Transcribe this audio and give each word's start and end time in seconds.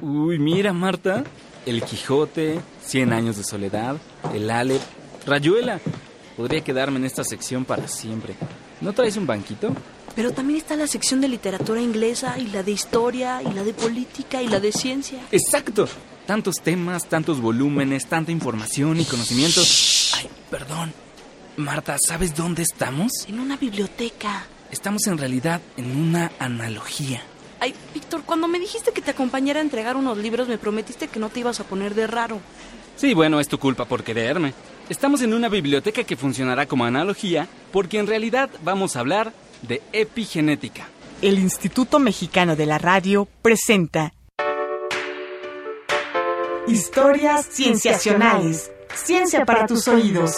Uy, 0.00 0.38
mira, 0.38 0.72
Marta. 0.72 1.24
El 1.64 1.82
Quijote, 1.82 2.60
Cien 2.84 3.12
años 3.12 3.36
de 3.36 3.42
soledad, 3.42 3.96
el 4.32 4.48
Ale, 4.50 4.78
Rayuela. 5.26 5.80
Podría 6.36 6.62
quedarme 6.62 6.98
en 6.98 7.04
esta 7.04 7.24
sección 7.24 7.64
para 7.64 7.88
siempre. 7.88 8.34
¿No 8.80 8.92
traes 8.92 9.16
un 9.16 9.26
banquito? 9.26 9.74
Pero 10.14 10.32
también 10.32 10.58
está 10.58 10.76
la 10.76 10.86
sección 10.86 11.20
de 11.20 11.28
literatura 11.28 11.80
inglesa 11.80 12.38
y 12.38 12.46
la 12.46 12.62
de 12.62 12.70
historia 12.70 13.42
y 13.42 13.52
la 13.52 13.64
de 13.64 13.74
política 13.74 14.42
y 14.42 14.48
la 14.48 14.60
de 14.60 14.70
ciencia. 14.70 15.20
Exacto. 15.32 15.88
Tantos 16.26 16.56
temas, 16.62 17.08
tantos 17.08 17.40
volúmenes, 17.40 18.06
tanta 18.06 18.30
información 18.30 19.00
y 19.00 19.04
conocimientos. 19.04 20.12
Ay, 20.16 20.28
perdón. 20.50 20.92
Marta, 21.56 21.96
¿sabes 21.98 22.34
dónde 22.34 22.62
estamos? 22.62 23.12
En 23.28 23.40
una 23.40 23.56
biblioteca. 23.56 24.46
Estamos 24.70 25.06
en 25.06 25.18
realidad 25.18 25.60
en 25.76 25.96
una 25.96 26.30
analogía. 26.38 27.22
Ay, 27.60 27.74
Víctor, 27.94 28.22
cuando 28.24 28.48
me 28.48 28.58
dijiste 28.58 28.92
que 28.92 29.00
te 29.00 29.10
acompañara 29.10 29.60
a 29.60 29.62
entregar 29.62 29.96
unos 29.96 30.18
libros, 30.18 30.48
me 30.48 30.58
prometiste 30.58 31.08
que 31.08 31.18
no 31.18 31.30
te 31.30 31.40
ibas 31.40 31.60
a 31.60 31.64
poner 31.64 31.94
de 31.94 32.06
raro. 32.06 32.40
Sí, 32.96 33.14
bueno, 33.14 33.40
es 33.40 33.48
tu 33.48 33.58
culpa 33.58 33.84
por 33.84 34.02
quererme. 34.02 34.54
Estamos 34.88 35.20
en 35.22 35.34
una 35.34 35.48
biblioteca 35.48 36.04
que 36.04 36.16
funcionará 36.16 36.66
como 36.66 36.84
analogía 36.84 37.48
porque 37.72 37.98
en 37.98 38.06
realidad 38.06 38.50
vamos 38.62 38.96
a 38.96 39.00
hablar 39.00 39.32
de 39.62 39.82
epigenética. 39.92 40.88
El 41.22 41.38
Instituto 41.38 41.98
Mexicano 41.98 42.56
de 42.56 42.66
la 42.66 42.78
Radio 42.78 43.26
presenta 43.42 44.12
Historias 46.68 47.46
Cienciacionales. 47.50 48.70
Ciencia 48.94 49.44
para 49.44 49.66
tus 49.66 49.88
oídos. 49.88 50.36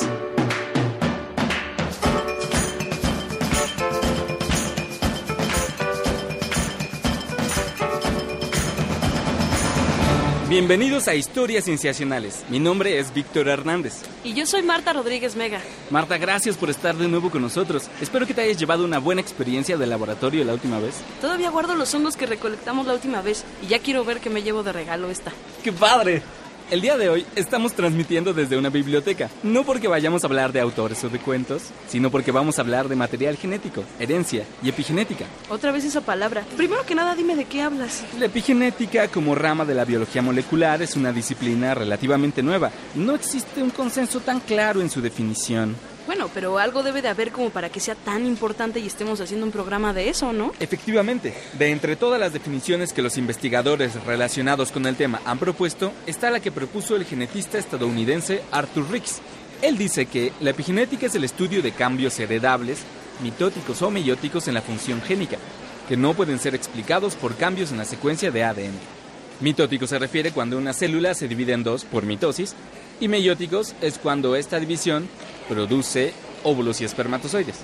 Bienvenidos 10.58 11.06
a 11.06 11.14
Historias 11.14 11.66
Cienciacionales. 11.66 12.44
Mi 12.48 12.58
nombre 12.58 12.98
es 12.98 13.14
Víctor 13.14 13.46
Hernández. 13.46 14.02
Y 14.24 14.34
yo 14.34 14.44
soy 14.44 14.64
Marta 14.64 14.92
Rodríguez 14.92 15.36
Mega. 15.36 15.60
Marta, 15.88 16.18
gracias 16.18 16.56
por 16.56 16.68
estar 16.68 16.96
de 16.96 17.06
nuevo 17.06 17.30
con 17.30 17.42
nosotros. 17.42 17.88
Espero 18.00 18.26
que 18.26 18.34
te 18.34 18.40
hayas 18.40 18.58
llevado 18.58 18.84
una 18.84 18.98
buena 18.98 19.20
experiencia 19.20 19.76
del 19.76 19.90
laboratorio 19.90 20.44
la 20.44 20.54
última 20.54 20.80
vez. 20.80 20.96
Todavía 21.20 21.50
guardo 21.50 21.76
los 21.76 21.94
hongos 21.94 22.16
que 22.16 22.26
recolectamos 22.26 22.88
la 22.88 22.94
última 22.94 23.22
vez 23.22 23.44
y 23.62 23.68
ya 23.68 23.78
quiero 23.78 24.04
ver 24.04 24.18
qué 24.18 24.30
me 24.30 24.42
llevo 24.42 24.64
de 24.64 24.72
regalo 24.72 25.08
esta. 25.10 25.32
¡Qué 25.62 25.70
padre! 25.70 26.24
El 26.70 26.82
día 26.82 26.98
de 26.98 27.08
hoy 27.08 27.24
estamos 27.34 27.72
transmitiendo 27.72 28.34
desde 28.34 28.58
una 28.58 28.68
biblioteca, 28.68 29.30
no 29.42 29.64
porque 29.64 29.88
vayamos 29.88 30.22
a 30.22 30.26
hablar 30.26 30.52
de 30.52 30.60
autores 30.60 31.02
o 31.02 31.08
de 31.08 31.18
cuentos, 31.18 31.62
sino 31.88 32.10
porque 32.10 32.30
vamos 32.30 32.58
a 32.58 32.62
hablar 32.62 32.88
de 32.88 32.96
material 32.96 33.38
genético, 33.38 33.84
herencia 33.98 34.44
y 34.62 34.68
epigenética. 34.68 35.24
Otra 35.48 35.72
vez 35.72 35.86
esa 35.86 36.02
palabra. 36.02 36.44
Primero 36.58 36.84
que 36.84 36.94
nada, 36.94 37.14
dime 37.14 37.36
de 37.36 37.46
qué 37.46 37.62
hablas. 37.62 38.04
La 38.18 38.26
epigenética 38.26 39.08
como 39.08 39.34
rama 39.34 39.64
de 39.64 39.74
la 39.74 39.86
biología 39.86 40.20
molecular 40.20 40.82
es 40.82 40.94
una 40.94 41.10
disciplina 41.10 41.74
relativamente 41.74 42.42
nueva. 42.42 42.70
No 42.94 43.14
existe 43.14 43.62
un 43.62 43.70
consenso 43.70 44.20
tan 44.20 44.40
claro 44.40 44.82
en 44.82 44.90
su 44.90 45.00
definición. 45.00 45.74
Bueno, 46.08 46.30
pero 46.32 46.58
algo 46.58 46.82
debe 46.82 47.02
de 47.02 47.08
haber 47.08 47.32
como 47.32 47.50
para 47.50 47.68
que 47.68 47.80
sea 47.80 47.94
tan 47.94 48.24
importante 48.24 48.80
y 48.80 48.86
estemos 48.86 49.20
haciendo 49.20 49.44
un 49.44 49.52
programa 49.52 49.92
de 49.92 50.08
eso, 50.08 50.32
¿no? 50.32 50.54
Efectivamente, 50.58 51.34
de 51.58 51.70
entre 51.70 51.96
todas 51.96 52.18
las 52.18 52.32
definiciones 52.32 52.94
que 52.94 53.02
los 53.02 53.18
investigadores 53.18 53.92
relacionados 54.06 54.72
con 54.72 54.86
el 54.86 54.96
tema 54.96 55.20
han 55.26 55.38
propuesto, 55.38 55.92
está 56.06 56.30
la 56.30 56.40
que 56.40 56.50
propuso 56.50 56.96
el 56.96 57.04
genetista 57.04 57.58
estadounidense 57.58 58.42
Arthur 58.52 58.90
Ricks. 58.90 59.20
Él 59.60 59.76
dice 59.76 60.06
que 60.06 60.32
la 60.40 60.50
epigenética 60.50 61.04
es 61.04 61.14
el 61.14 61.24
estudio 61.24 61.60
de 61.60 61.72
cambios 61.72 62.18
heredables, 62.18 62.84
mitóticos 63.22 63.82
o 63.82 63.90
meióticos 63.90 64.48
en 64.48 64.54
la 64.54 64.62
función 64.62 65.02
génica, 65.02 65.36
que 65.90 65.98
no 65.98 66.14
pueden 66.14 66.38
ser 66.38 66.54
explicados 66.54 67.16
por 67.16 67.36
cambios 67.36 67.70
en 67.70 67.76
la 67.76 67.84
secuencia 67.84 68.30
de 68.30 68.44
ADN. 68.44 68.78
Mitótico 69.40 69.86
se 69.86 69.98
refiere 69.98 70.32
cuando 70.32 70.56
una 70.56 70.72
célula 70.72 71.12
se 71.12 71.28
divide 71.28 71.52
en 71.52 71.64
dos 71.64 71.84
por 71.84 72.04
mitosis, 72.04 72.54
y 72.98 73.08
meióticos 73.08 73.74
es 73.82 73.98
cuando 73.98 74.36
esta 74.36 74.58
división 74.58 75.06
produce 75.48 76.12
óvulos 76.44 76.80
y 76.80 76.84
espermatozoides. 76.84 77.56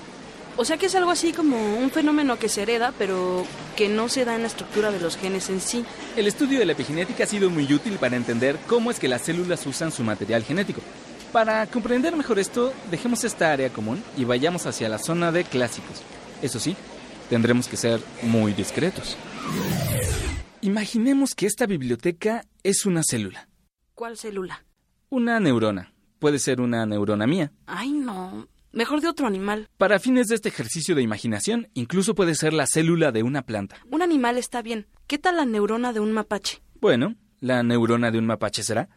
O 0.57 0.63
sea 0.63 0.77
que 0.77 0.85
es 0.85 0.95
algo 0.95 1.11
así 1.11 1.33
como 1.33 1.77
un 1.77 1.91
fenómeno 1.91 2.39
que 2.39 2.47
se 2.47 2.61
hereda, 2.61 2.93
pero 2.97 3.45
que 3.75 3.89
no 3.89 4.07
se 4.07 4.23
da 4.23 4.35
en 4.35 4.41
la 4.41 4.47
estructura 4.47 4.91
de 4.91 5.01
los 5.01 5.17
genes 5.17 5.49
en 5.49 5.59
sí. 5.59 5.85
El 6.15 6.27
estudio 6.27 6.59
de 6.59 6.65
la 6.65 6.71
epigenética 6.71 7.25
ha 7.25 7.27
sido 7.27 7.49
muy 7.49 7.71
útil 7.73 7.97
para 7.97 8.15
entender 8.15 8.57
cómo 8.67 8.89
es 8.89 8.99
que 8.99 9.09
las 9.09 9.23
células 9.23 9.65
usan 9.65 9.91
su 9.91 10.03
material 10.03 10.43
genético. 10.43 10.81
Para 11.33 11.67
comprender 11.67 12.15
mejor 12.15 12.39
esto, 12.39 12.73
dejemos 12.89 13.25
esta 13.25 13.51
área 13.51 13.69
común 13.69 14.01
y 14.15 14.23
vayamos 14.23 14.65
hacia 14.65 14.87
la 14.87 14.97
zona 14.97 15.33
de 15.33 15.43
clásicos. 15.43 16.01
Eso 16.41 16.59
sí, 16.59 16.77
tendremos 17.29 17.67
que 17.67 17.75
ser 17.75 17.99
muy 18.21 18.53
discretos. 18.53 19.17
Imaginemos 20.61 21.35
que 21.35 21.47
esta 21.47 21.65
biblioteca 21.65 22.45
es 22.63 22.85
una 22.85 23.01
célula. 23.03 23.49
¿Cuál 23.93 24.17
célula? 24.17 24.63
Una 25.09 25.41
neurona. 25.41 25.94
Puede 26.25 26.39
ser 26.39 26.59
una 26.59 26.87
neurona 26.87 27.27
mía. 27.27 27.51
Ay, 27.67 27.91
no. 27.91 28.47
Mejor 28.71 28.99
de 28.99 29.07
otro 29.07 29.27
animal. 29.27 29.69
Para 29.77 29.99
fines 29.99 30.25
de 30.25 30.33
este 30.33 30.49
ejercicio 30.49 30.95
de 30.95 31.03
imaginación, 31.03 31.67
incluso 31.75 32.15
puede 32.15 32.33
ser 32.33 32.51
la 32.51 32.65
célula 32.65 33.11
de 33.11 33.21
una 33.21 33.43
planta. 33.43 33.75
Un 33.91 34.01
animal 34.01 34.39
está 34.39 34.63
bien. 34.63 34.87
¿Qué 35.05 35.19
tal 35.19 35.35
la 35.35 35.45
neurona 35.45 35.93
de 35.93 35.99
un 35.99 36.11
mapache? 36.11 36.63
Bueno, 36.81 37.13
la 37.41 37.61
neurona 37.61 38.09
de 38.09 38.17
un 38.17 38.25
mapache 38.25 38.63
será. 38.63 38.89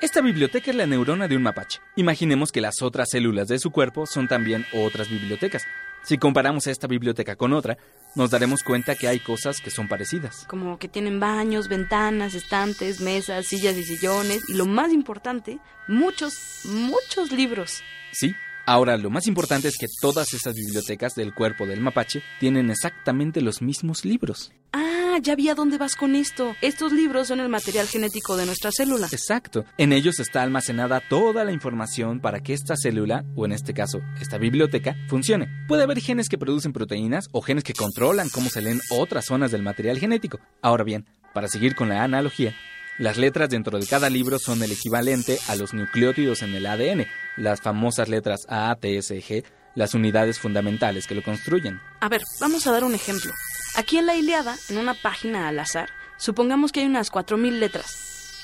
Esta 0.00 0.20
biblioteca 0.22 0.72
es 0.72 0.76
la 0.76 0.86
neurona 0.86 1.28
de 1.28 1.36
un 1.36 1.44
mapache. 1.44 1.78
Imaginemos 1.94 2.50
que 2.50 2.60
las 2.60 2.82
otras 2.82 3.10
células 3.10 3.46
de 3.46 3.60
su 3.60 3.70
cuerpo 3.70 4.04
son 4.04 4.26
también 4.26 4.66
otras 4.74 5.08
bibliotecas. 5.08 5.62
Si 6.04 6.18
comparamos 6.18 6.66
esta 6.66 6.86
biblioteca 6.86 7.36
con 7.36 7.52
otra, 7.52 7.78
nos 8.14 8.30
daremos 8.30 8.62
cuenta 8.62 8.96
que 8.96 9.06
hay 9.08 9.20
cosas 9.20 9.60
que 9.60 9.70
son 9.70 9.88
parecidas. 9.88 10.44
Como 10.48 10.78
que 10.78 10.88
tienen 10.88 11.20
baños, 11.20 11.68
ventanas, 11.68 12.34
estantes, 12.34 13.00
mesas, 13.00 13.46
sillas 13.46 13.76
y 13.76 13.84
sillones. 13.84 14.42
Y 14.48 14.54
lo 14.54 14.66
más 14.66 14.92
importante, 14.92 15.58
muchos, 15.88 16.34
muchos 16.64 17.30
libros. 17.30 17.82
Sí. 18.12 18.34
Ahora, 18.64 18.96
lo 18.96 19.10
más 19.10 19.26
importante 19.26 19.66
es 19.66 19.76
que 19.76 19.88
todas 20.00 20.34
esas 20.34 20.54
bibliotecas 20.54 21.14
del 21.16 21.34
cuerpo 21.34 21.66
del 21.66 21.80
mapache 21.80 22.22
tienen 22.38 22.70
exactamente 22.70 23.40
los 23.40 23.60
mismos 23.60 24.04
libros. 24.04 24.52
Ah, 24.72 25.01
ya 25.18 25.36
vi 25.36 25.48
a 25.48 25.54
dónde 25.54 25.78
vas 25.78 25.94
con 25.94 26.14
esto. 26.14 26.54
Estos 26.60 26.92
libros 26.92 27.28
son 27.28 27.40
el 27.40 27.48
material 27.48 27.86
genético 27.86 28.36
de 28.36 28.46
nuestra 28.46 28.70
célula. 28.70 29.08
Exacto. 29.10 29.64
En 29.78 29.92
ellos 29.92 30.20
está 30.20 30.42
almacenada 30.42 31.00
toda 31.00 31.44
la 31.44 31.52
información 31.52 32.20
para 32.20 32.40
que 32.40 32.52
esta 32.52 32.74
célula, 32.76 33.24
o 33.36 33.44
en 33.44 33.52
este 33.52 33.74
caso, 33.74 34.00
esta 34.20 34.38
biblioteca, 34.38 34.96
funcione. 35.08 35.48
Puede 35.68 35.82
haber 35.82 36.00
genes 36.00 36.28
que 36.28 36.38
producen 36.38 36.72
proteínas 36.72 37.28
o 37.32 37.42
genes 37.42 37.64
que 37.64 37.74
controlan 37.74 38.28
cómo 38.30 38.48
se 38.48 38.62
leen 38.62 38.80
otras 38.90 39.26
zonas 39.26 39.50
del 39.50 39.62
material 39.62 39.98
genético. 39.98 40.38
Ahora 40.60 40.84
bien, 40.84 41.06
para 41.34 41.48
seguir 41.48 41.74
con 41.74 41.88
la 41.88 42.02
analogía, 42.02 42.54
las 42.98 43.16
letras 43.16 43.48
dentro 43.48 43.78
de 43.78 43.86
cada 43.86 44.10
libro 44.10 44.38
son 44.38 44.62
el 44.62 44.72
equivalente 44.72 45.38
a 45.48 45.56
los 45.56 45.72
nucleótidos 45.72 46.42
en 46.42 46.54
el 46.54 46.66
ADN, 46.66 47.06
las 47.36 47.60
famosas 47.60 48.08
letras 48.08 48.40
A, 48.48 48.76
T, 48.78 48.98
S, 48.98 49.16
G, 49.16 49.44
las 49.74 49.94
unidades 49.94 50.38
fundamentales 50.38 51.06
que 51.06 51.14
lo 51.14 51.22
construyen. 51.22 51.80
A 52.00 52.08
ver, 52.08 52.22
vamos 52.40 52.66
a 52.66 52.72
dar 52.72 52.84
un 52.84 52.94
ejemplo. 52.94 53.32
Aquí 53.74 53.96
en 53.96 54.06
la 54.06 54.14
Iliada, 54.14 54.56
en 54.68 54.78
una 54.78 54.94
página 54.94 55.48
al 55.48 55.58
azar, 55.58 55.88
supongamos 56.18 56.72
que 56.72 56.80
hay 56.80 56.86
unas 56.86 57.10
4.000 57.10 57.58
letras. 57.58 57.86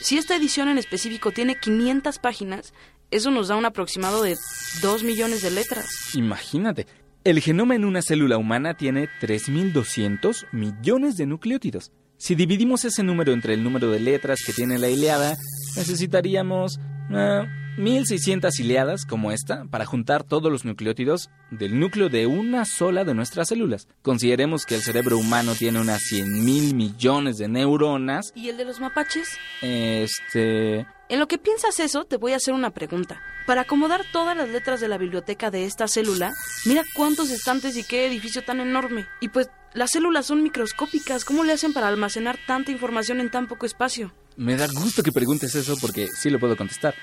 Si 0.00 0.16
esta 0.16 0.36
edición 0.36 0.68
en 0.68 0.78
específico 0.78 1.32
tiene 1.32 1.58
500 1.58 2.18
páginas, 2.18 2.72
eso 3.10 3.30
nos 3.30 3.48
da 3.48 3.56
un 3.56 3.66
aproximado 3.66 4.22
de 4.22 4.36
2 4.80 5.04
millones 5.04 5.42
de 5.42 5.50
letras. 5.50 6.14
Imagínate, 6.14 6.86
el 7.24 7.40
genoma 7.40 7.74
en 7.74 7.84
una 7.84 8.00
célula 8.00 8.38
humana 8.38 8.74
tiene 8.74 9.08
3.200 9.20 10.46
millones 10.52 11.16
de 11.16 11.26
nucleótidos. 11.26 11.92
Si 12.16 12.34
dividimos 12.34 12.84
ese 12.84 13.02
número 13.02 13.32
entre 13.32 13.54
el 13.54 13.62
número 13.62 13.90
de 13.90 14.00
letras 14.00 14.40
que 14.44 14.52
tiene 14.52 14.78
la 14.78 14.88
Iliada, 14.88 15.36
necesitaríamos 15.76 16.78
uh, 17.10 17.46
1600 17.78 18.58
Iliadas 18.58 19.06
como 19.06 19.30
esta 19.30 19.64
para 19.70 19.86
juntar 19.86 20.24
todos 20.24 20.50
los 20.50 20.64
nucleótidos 20.64 21.30
del 21.52 21.78
núcleo 21.78 22.08
de 22.08 22.26
una 22.26 22.64
sola 22.64 23.04
de 23.04 23.14
nuestras 23.14 23.48
células. 23.48 23.86
Consideremos 24.02 24.66
que 24.66 24.74
el 24.74 24.82
cerebro 24.82 25.16
humano 25.16 25.54
tiene 25.54 25.80
unas 25.80 26.02
100 26.02 26.44
mil 26.44 26.74
millones 26.74 27.38
de 27.38 27.48
neuronas. 27.48 28.32
¿Y 28.34 28.48
el 28.48 28.56
de 28.56 28.64
los 28.64 28.80
mapaches? 28.80 29.28
Este... 29.62 30.86
En 31.08 31.20
lo 31.20 31.28
que 31.28 31.38
piensas 31.38 31.80
eso, 31.80 32.04
te 32.04 32.16
voy 32.16 32.32
a 32.32 32.36
hacer 32.36 32.52
una 32.52 32.70
pregunta. 32.70 33.22
Para 33.46 33.62
acomodar 33.62 34.04
todas 34.12 34.36
las 34.36 34.48
letras 34.48 34.80
de 34.80 34.88
la 34.88 34.98
biblioteca 34.98 35.50
de 35.50 35.64
esta 35.64 35.88
célula, 35.88 36.32
mira 36.66 36.84
cuántos 36.94 37.30
estantes 37.30 37.76
y 37.76 37.84
qué 37.84 38.06
edificio 38.06 38.42
tan 38.42 38.60
enorme. 38.60 39.06
Y 39.20 39.28
pues 39.28 39.48
las 39.72 39.90
células 39.92 40.26
son 40.26 40.42
microscópicas. 40.42 41.24
¿Cómo 41.24 41.44
le 41.44 41.52
hacen 41.52 41.72
para 41.72 41.88
almacenar 41.88 42.38
tanta 42.46 42.72
información 42.72 43.20
en 43.20 43.30
tan 43.30 43.46
poco 43.46 43.64
espacio? 43.64 44.12
Me 44.36 44.56
da 44.56 44.66
gusto 44.66 45.02
que 45.02 45.12
preguntes 45.12 45.54
eso 45.54 45.76
porque 45.80 46.08
sí 46.08 46.28
lo 46.28 46.38
puedo 46.38 46.56
contestar. 46.56 46.94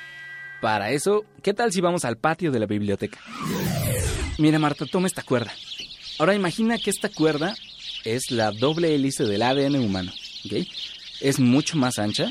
Para 0.62 0.92
eso, 0.92 1.26
¿qué 1.44 1.54
tal 1.54 1.72
si 1.72 1.82
vamos 1.82 2.06
al 2.06 2.18
patio 2.18 2.52
de 2.52 2.60
la 2.60 2.66
biblioteca? 2.66 3.20
Mira, 4.38 4.60
Marta, 4.60 4.86
toma 4.86 5.08
esta 5.08 5.24
cuerda. 5.24 5.54
Ahora 6.18 6.34
imagina 6.34 6.78
que 6.78 6.90
esta 6.90 7.10
cuerda 7.10 7.56
es 8.04 8.32
la 8.32 8.52
doble 8.52 8.96
hélice 8.96 9.26
del 9.26 9.42
ADN 9.42 9.76
humano. 9.76 10.12
¿ok? 10.46 10.68
Es 11.22 11.40
mucho 11.40 11.78
más 11.78 12.00
ancha, 12.00 12.30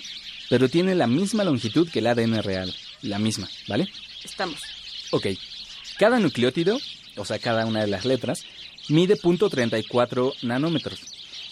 pero 0.48 0.68
tiene 0.68 0.94
la 0.94 1.06
misma 1.06 1.44
longitud 1.44 1.88
que 1.88 1.98
el 2.00 2.06
ADN 2.06 2.42
real. 2.42 2.74
La 3.02 3.18
misma, 3.18 3.48
¿vale? 3.68 3.88
Estamos. 4.24 4.60
Ok. 5.10 5.26
Cada 5.98 6.18
nucleótido, 6.18 6.78
o 7.16 7.24
sea, 7.24 7.38
cada 7.38 7.66
una 7.66 7.82
de 7.82 7.86
las 7.86 8.04
letras, 8.04 8.44
mide 8.88 9.16
.34 9.16 10.42
nanómetros. 10.42 11.00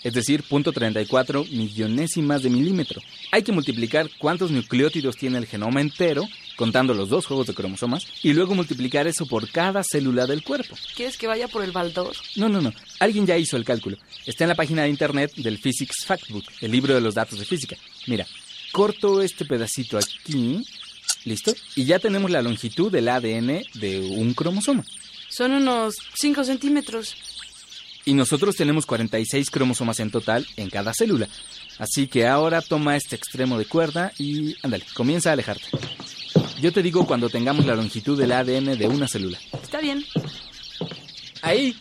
es 0.02 0.14
decir, 0.14 0.42
0.34 0.42 1.48
millonésimas 1.50 2.42
de 2.42 2.50
milímetro. 2.50 3.00
Hay 3.30 3.42
que 3.42 3.52
multiplicar 3.52 4.10
cuántos 4.18 4.50
nucleótidos 4.50 5.16
tiene 5.16 5.38
el 5.38 5.46
genoma 5.46 5.80
entero, 5.80 6.26
contando 6.56 6.94
los 6.94 7.08
dos 7.08 7.26
juegos 7.26 7.46
de 7.46 7.54
cromosomas, 7.54 8.06
y 8.22 8.32
luego 8.32 8.54
multiplicar 8.54 9.06
eso 9.06 9.26
por 9.26 9.48
cada 9.50 9.82
célula 9.82 10.26
del 10.26 10.42
cuerpo. 10.42 10.76
¿Quieres 10.94 11.16
que 11.16 11.26
vaya 11.26 11.48
por 11.48 11.62
el 11.62 11.72
baldor? 11.72 12.16
No, 12.36 12.48
no, 12.48 12.60
no. 12.60 12.72
Alguien 13.00 13.26
ya 13.26 13.38
hizo 13.38 13.56
el 13.56 13.64
cálculo. 13.64 13.96
Está 14.26 14.44
en 14.44 14.48
la 14.48 14.54
página 14.54 14.82
de 14.82 14.88
internet 14.88 15.34
del 15.36 15.58
Physics 15.58 16.04
Factbook, 16.04 16.44
el 16.60 16.70
libro 16.70 16.94
de 16.94 17.00
los 17.00 17.14
datos 17.14 17.38
de 17.38 17.44
física. 17.44 17.76
Mira, 18.06 18.26
corto 18.72 19.22
este 19.22 19.44
pedacito 19.44 19.98
aquí. 19.98 20.64
¿Listo? 21.24 21.54
Y 21.76 21.84
ya 21.84 21.98
tenemos 21.98 22.30
la 22.30 22.42
longitud 22.42 22.90
del 22.90 23.08
ADN 23.08 23.62
de 23.74 24.00
un 24.16 24.34
cromosoma. 24.34 24.84
Son 25.28 25.52
unos 25.52 25.94
5 26.14 26.44
centímetros. 26.44 27.14
Y 28.04 28.14
nosotros 28.14 28.56
tenemos 28.56 28.86
46 28.86 29.50
cromosomas 29.50 30.00
en 30.00 30.10
total 30.10 30.46
en 30.56 30.68
cada 30.68 30.92
célula. 30.92 31.28
Así 31.78 32.08
que 32.08 32.26
ahora 32.26 32.60
toma 32.60 32.96
este 32.96 33.16
extremo 33.16 33.58
de 33.58 33.64
cuerda 33.64 34.12
y 34.18 34.56
ándale, 34.62 34.84
comienza 34.94 35.30
a 35.30 35.32
alejarte. 35.34 35.66
Yo 36.62 36.72
te 36.72 36.80
digo 36.80 37.04
cuando 37.08 37.28
tengamos 37.28 37.66
la 37.66 37.74
longitud 37.74 38.16
del 38.16 38.30
ADN 38.30 38.78
de 38.78 38.86
una 38.86 39.08
célula. 39.08 39.36
Está 39.60 39.80
bien. 39.80 40.04
Ahí. 41.42 41.74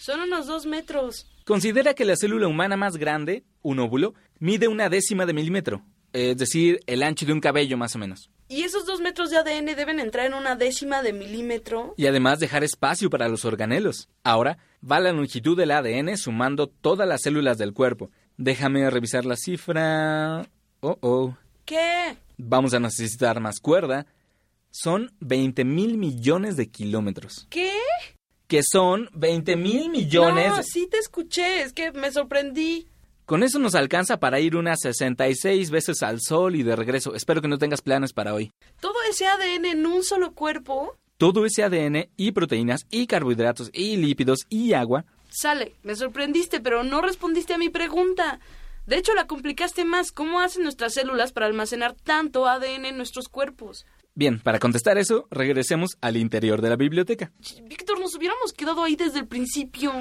Son 0.00 0.18
unos 0.18 0.48
2 0.48 0.66
metros. 0.66 1.28
Considera 1.44 1.94
que 1.94 2.04
la 2.04 2.16
célula 2.16 2.48
humana 2.48 2.76
más 2.76 2.96
grande, 2.96 3.44
un 3.62 3.78
óvulo, 3.78 4.14
mide 4.40 4.66
una 4.66 4.88
décima 4.88 5.26
de 5.26 5.32
milímetro. 5.32 5.84
Es 6.12 6.36
decir, 6.38 6.80
el 6.88 7.04
ancho 7.04 7.24
de 7.24 7.34
un 7.34 7.40
cabello 7.40 7.76
más 7.76 7.94
o 7.94 8.00
menos. 8.00 8.28
¿Y 8.48 8.62
esos 8.62 8.84
dos 8.84 9.00
metros 9.00 9.30
de 9.30 9.36
ADN 9.36 9.76
deben 9.76 10.00
entrar 10.00 10.26
en 10.26 10.34
una 10.34 10.56
décima 10.56 11.02
de 11.02 11.12
milímetro? 11.12 11.94
Y 11.96 12.08
además 12.08 12.40
dejar 12.40 12.64
espacio 12.64 13.08
para 13.08 13.28
los 13.28 13.44
organelos. 13.44 14.08
Ahora, 14.24 14.58
va 14.82 14.98
la 14.98 15.12
longitud 15.12 15.56
del 15.56 15.70
ADN 15.70 16.16
sumando 16.16 16.66
todas 16.66 17.06
las 17.06 17.22
células 17.22 17.58
del 17.58 17.72
cuerpo. 17.72 18.10
Déjame 18.36 18.90
revisar 18.90 19.24
la 19.24 19.36
cifra. 19.36 20.48
Oh, 20.80 20.98
oh. 21.00 21.36
¿Qué? 21.64 22.16
Vamos 22.38 22.74
a 22.74 22.80
necesitar 22.80 23.40
más 23.40 23.60
cuerda. 23.60 24.04
Son 24.78 25.10
20 25.20 25.64
mil 25.64 25.96
millones 25.96 26.58
de 26.58 26.68
kilómetros. 26.68 27.46
¿Qué? 27.48 27.72
Que 28.46 28.60
son 28.62 29.08
20 29.14 29.56
mil 29.56 29.88
millones. 29.88 30.48
No, 30.54 30.62
sí 30.62 30.86
te 30.86 30.98
escuché, 30.98 31.62
es 31.62 31.72
que 31.72 31.92
me 31.92 32.12
sorprendí. 32.12 32.86
Con 33.24 33.42
eso 33.42 33.58
nos 33.58 33.74
alcanza 33.74 34.18
para 34.18 34.38
ir 34.38 34.54
unas 34.54 34.80
66 34.82 35.70
veces 35.70 36.02
al 36.02 36.20
sol 36.20 36.56
y 36.56 36.62
de 36.62 36.76
regreso. 36.76 37.14
Espero 37.14 37.40
que 37.40 37.48
no 37.48 37.56
tengas 37.56 37.80
planes 37.80 38.12
para 38.12 38.34
hoy. 38.34 38.50
¿Todo 38.78 38.92
ese 39.10 39.26
ADN 39.26 39.64
en 39.64 39.86
un 39.86 40.04
solo 40.04 40.34
cuerpo? 40.34 40.94
Todo 41.16 41.46
ese 41.46 41.64
ADN 41.64 42.10
y 42.18 42.32
proteínas 42.32 42.82
y 42.90 43.06
carbohidratos 43.06 43.70
y 43.72 43.96
lípidos 43.96 44.40
y 44.50 44.74
agua. 44.74 45.06
Sale, 45.30 45.74
me 45.84 45.96
sorprendiste, 45.96 46.60
pero 46.60 46.84
no 46.84 47.00
respondiste 47.00 47.54
a 47.54 47.58
mi 47.58 47.70
pregunta. 47.70 48.40
De 48.86 48.98
hecho, 48.98 49.14
la 49.14 49.26
complicaste 49.26 49.86
más. 49.86 50.12
¿Cómo 50.12 50.38
hacen 50.38 50.64
nuestras 50.64 50.92
células 50.92 51.32
para 51.32 51.46
almacenar 51.46 51.94
tanto 51.94 52.46
ADN 52.46 52.84
en 52.84 52.96
nuestros 52.98 53.28
cuerpos? 53.28 53.86
Bien, 54.18 54.40
para 54.40 54.58
contestar 54.58 54.96
eso, 54.96 55.28
regresemos 55.30 55.98
al 56.00 56.16
interior 56.16 56.62
de 56.62 56.70
la 56.70 56.76
biblioteca. 56.76 57.32
Víctor, 57.64 58.00
nos 58.00 58.14
hubiéramos 58.14 58.54
quedado 58.54 58.82
ahí 58.82 58.96
desde 58.96 59.18
el 59.18 59.26
principio. 59.26 59.92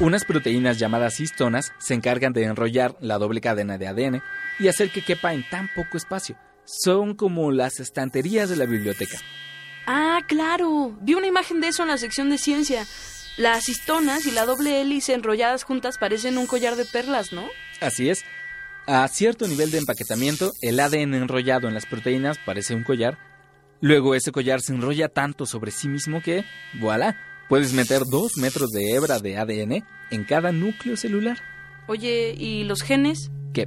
Unas 0.00 0.24
proteínas 0.24 0.80
llamadas 0.80 1.20
histonas 1.20 1.72
se 1.78 1.94
encargan 1.94 2.32
de 2.32 2.42
enrollar 2.42 2.96
la 3.00 3.18
doble 3.18 3.40
cadena 3.40 3.78
de 3.78 3.86
ADN 3.86 4.22
y 4.58 4.66
hacer 4.66 4.90
que 4.90 5.04
quepa 5.04 5.34
en 5.34 5.48
tan 5.48 5.70
poco 5.76 5.96
espacio. 5.96 6.36
Son 6.64 7.14
como 7.14 7.52
las 7.52 7.78
estanterías 7.78 8.50
de 8.50 8.56
la 8.56 8.66
biblioteca. 8.66 9.18
Ah, 9.86 10.22
claro. 10.26 10.98
Vi 11.00 11.14
una 11.14 11.28
imagen 11.28 11.60
de 11.60 11.68
eso 11.68 11.84
en 11.84 11.90
la 11.90 11.98
sección 11.98 12.28
de 12.28 12.38
ciencia. 12.38 12.84
Las 13.36 13.68
histonas 13.68 14.26
y 14.26 14.32
la 14.32 14.46
doble 14.46 14.80
hélice 14.80 15.14
enrolladas 15.14 15.62
juntas 15.62 15.96
parecen 15.96 16.38
un 16.38 16.48
collar 16.48 16.74
de 16.74 16.84
perlas, 16.84 17.32
¿no? 17.32 17.46
Así 17.80 18.10
es. 18.10 18.24
A 18.88 19.08
cierto 19.08 19.48
nivel 19.48 19.72
de 19.72 19.78
empaquetamiento, 19.78 20.52
el 20.62 20.78
ADN 20.78 21.14
enrollado 21.14 21.66
en 21.66 21.74
las 21.74 21.86
proteínas 21.86 22.38
parece 22.46 22.72
un 22.72 22.84
collar. 22.84 23.18
Luego 23.80 24.14
ese 24.14 24.30
collar 24.30 24.60
se 24.60 24.72
enrolla 24.72 25.08
tanto 25.08 25.44
sobre 25.44 25.72
sí 25.72 25.88
mismo 25.88 26.22
que, 26.22 26.44
voilà, 26.78 27.16
puedes 27.48 27.72
meter 27.72 28.02
dos 28.08 28.36
metros 28.36 28.70
de 28.70 28.94
hebra 28.94 29.18
de 29.18 29.38
ADN 29.38 29.84
en 30.12 30.24
cada 30.24 30.52
núcleo 30.52 30.96
celular. 30.96 31.38
Oye, 31.88 32.32
¿y 32.38 32.62
los 32.62 32.82
genes? 32.82 33.32
¿Qué? 33.52 33.66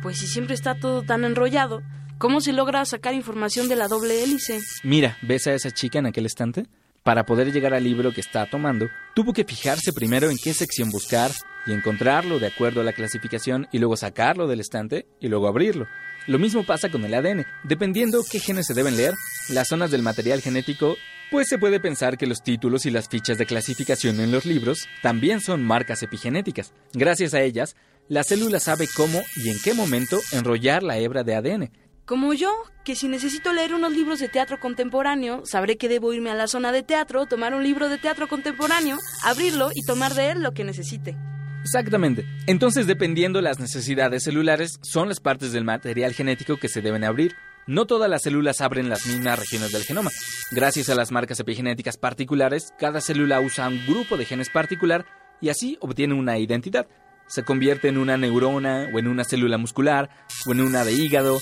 Pues 0.00 0.18
si 0.18 0.28
siempre 0.28 0.54
está 0.54 0.76
todo 0.76 1.02
tan 1.02 1.24
enrollado, 1.24 1.82
¿cómo 2.18 2.40
se 2.40 2.52
logra 2.52 2.84
sacar 2.84 3.14
información 3.14 3.68
de 3.68 3.74
la 3.74 3.88
doble 3.88 4.22
hélice? 4.22 4.60
Mira, 4.84 5.18
¿ves 5.22 5.48
a 5.48 5.54
esa 5.54 5.72
chica 5.72 5.98
en 5.98 6.06
aquel 6.06 6.26
estante? 6.26 6.66
Para 7.02 7.26
poder 7.26 7.52
llegar 7.52 7.74
al 7.74 7.82
libro 7.82 8.12
que 8.12 8.20
está 8.20 8.48
tomando, 8.48 8.86
tuvo 9.16 9.32
que 9.32 9.44
fijarse 9.44 9.92
primero 9.92 10.30
en 10.30 10.36
qué 10.38 10.54
sección 10.54 10.90
buscar 10.90 11.32
y 11.66 11.72
encontrarlo 11.72 12.38
de 12.38 12.48
acuerdo 12.48 12.80
a 12.80 12.84
la 12.84 12.92
clasificación 12.92 13.68
y 13.72 13.78
luego 13.78 13.96
sacarlo 13.96 14.46
del 14.46 14.60
estante 14.60 15.06
y 15.20 15.28
luego 15.28 15.48
abrirlo. 15.48 15.86
Lo 16.26 16.38
mismo 16.38 16.64
pasa 16.64 16.88
con 16.88 17.04
el 17.04 17.14
ADN. 17.14 17.46
Dependiendo 17.64 18.22
qué 18.30 18.38
genes 18.38 18.66
se 18.66 18.74
deben 18.74 18.96
leer, 18.96 19.14
las 19.48 19.68
zonas 19.68 19.90
del 19.90 20.02
material 20.02 20.40
genético, 20.40 20.96
pues 21.30 21.48
se 21.48 21.58
puede 21.58 21.80
pensar 21.80 22.18
que 22.18 22.26
los 22.26 22.42
títulos 22.42 22.86
y 22.86 22.90
las 22.90 23.08
fichas 23.08 23.38
de 23.38 23.46
clasificación 23.46 24.20
en 24.20 24.30
los 24.30 24.44
libros 24.44 24.86
también 25.02 25.40
son 25.40 25.64
marcas 25.64 26.02
epigenéticas. 26.02 26.72
Gracias 26.92 27.34
a 27.34 27.42
ellas, 27.42 27.74
la 28.08 28.22
célula 28.22 28.60
sabe 28.60 28.86
cómo 28.94 29.22
y 29.36 29.48
en 29.48 29.56
qué 29.64 29.74
momento 29.74 30.20
enrollar 30.32 30.82
la 30.82 30.98
hebra 30.98 31.24
de 31.24 31.34
ADN. 31.34 31.70
Como 32.04 32.34
yo, 32.34 32.50
que 32.84 32.96
si 32.96 33.08
necesito 33.08 33.52
leer 33.52 33.74
unos 33.74 33.92
libros 33.92 34.18
de 34.18 34.28
teatro 34.28 34.60
contemporáneo, 34.60 35.42
sabré 35.46 35.76
que 35.76 35.88
debo 35.88 36.12
irme 36.12 36.30
a 36.30 36.34
la 36.34 36.48
zona 36.48 36.72
de 36.72 36.82
teatro, 36.82 37.26
tomar 37.26 37.54
un 37.54 37.62
libro 37.62 37.88
de 37.88 37.98
teatro 37.98 38.28
contemporáneo, 38.28 38.98
abrirlo 39.24 39.70
y 39.74 39.82
tomar 39.86 40.14
de 40.14 40.32
él 40.32 40.42
lo 40.42 40.52
que 40.52 40.64
necesite. 40.64 41.16
Exactamente. 41.62 42.24
Entonces, 42.46 42.86
dependiendo 42.86 43.40
las 43.40 43.60
necesidades 43.60 44.24
celulares, 44.24 44.78
son 44.82 45.08
las 45.08 45.20
partes 45.20 45.52
del 45.52 45.64
material 45.64 46.12
genético 46.12 46.56
que 46.56 46.68
se 46.68 46.82
deben 46.82 47.04
abrir. 47.04 47.34
No 47.66 47.86
todas 47.86 48.10
las 48.10 48.22
células 48.22 48.60
abren 48.60 48.88
las 48.88 49.06
mismas 49.06 49.38
regiones 49.38 49.70
del 49.70 49.84
genoma. 49.84 50.10
Gracias 50.50 50.88
a 50.88 50.96
las 50.96 51.12
marcas 51.12 51.38
epigenéticas 51.38 51.96
particulares, 51.96 52.74
cada 52.78 53.00
célula 53.00 53.40
usa 53.40 53.68
un 53.68 53.86
grupo 53.86 54.16
de 54.16 54.24
genes 54.24 54.50
particular 54.50 55.06
y 55.40 55.48
así 55.48 55.78
obtiene 55.80 56.14
una 56.14 56.38
identidad. 56.38 56.88
Se 57.28 57.44
convierte 57.44 57.88
en 57.88 57.98
una 57.98 58.16
neurona 58.16 58.88
o 58.92 58.98
en 58.98 59.06
una 59.06 59.22
célula 59.22 59.58
muscular 59.58 60.10
o 60.44 60.52
en 60.52 60.60
una 60.60 60.84
de 60.84 60.92
hígado 60.92 61.40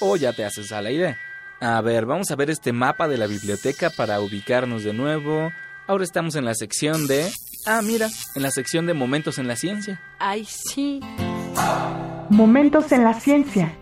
o 0.00 0.16
ya 0.16 0.34
te 0.34 0.44
haces 0.44 0.72
a 0.72 0.82
la 0.82 0.90
idea. 0.90 1.16
A 1.60 1.80
ver, 1.80 2.04
vamos 2.04 2.30
a 2.30 2.36
ver 2.36 2.50
este 2.50 2.72
mapa 2.72 3.08
de 3.08 3.16
la 3.16 3.26
biblioteca 3.26 3.88
para 3.88 4.20
ubicarnos 4.20 4.84
de 4.84 4.92
nuevo. 4.92 5.50
Ahora 5.86 6.04
estamos 6.04 6.34
en 6.34 6.44
la 6.44 6.54
sección 6.54 7.06
de... 7.06 7.30
Ah, 7.64 7.80
mira, 7.82 8.08
en 8.34 8.42
la 8.42 8.50
sección 8.50 8.86
de 8.86 8.94
momentos 8.94 9.38
en 9.38 9.46
la 9.46 9.54
ciencia. 9.54 10.00
Ay, 10.18 10.44
sí. 10.44 11.00
Momentos 12.28 12.90
en 12.90 13.04
la 13.04 13.14
ciencia. 13.14 13.76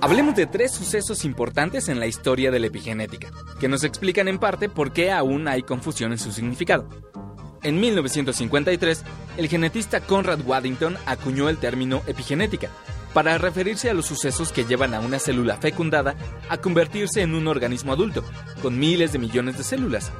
Hablemos 0.00 0.34
de 0.34 0.46
tres 0.46 0.72
sucesos 0.72 1.24
importantes 1.24 1.88
en 1.88 2.00
la 2.00 2.06
historia 2.06 2.50
de 2.50 2.58
la 2.58 2.66
epigenética, 2.66 3.30
que 3.60 3.68
nos 3.68 3.84
explican 3.84 4.28
en 4.28 4.38
parte 4.38 4.68
por 4.68 4.92
qué 4.92 5.12
aún 5.12 5.46
hay 5.46 5.62
confusión 5.62 6.12
en 6.12 6.18
su 6.18 6.32
significado. 6.32 6.88
En 7.62 7.80
1953, 7.80 9.04
el 9.38 9.48
genetista 9.48 10.00
Conrad 10.00 10.40
Waddington 10.44 10.96
acuñó 11.06 11.48
el 11.48 11.58
término 11.58 12.02
epigenética 12.06 12.70
para 13.14 13.38
referirse 13.38 13.88
a 13.88 13.94
los 13.94 14.06
sucesos 14.06 14.52
que 14.52 14.64
llevan 14.64 14.94
a 14.94 15.00
una 15.00 15.18
célula 15.18 15.56
fecundada 15.56 16.16
a 16.48 16.58
convertirse 16.58 17.22
en 17.22 17.34
un 17.34 17.48
organismo 17.48 17.92
adulto, 17.92 18.22
con 18.62 18.78
miles 18.78 19.12
de 19.12 19.18
millones 19.18 19.56
de 19.56 19.64
células. 19.64 20.12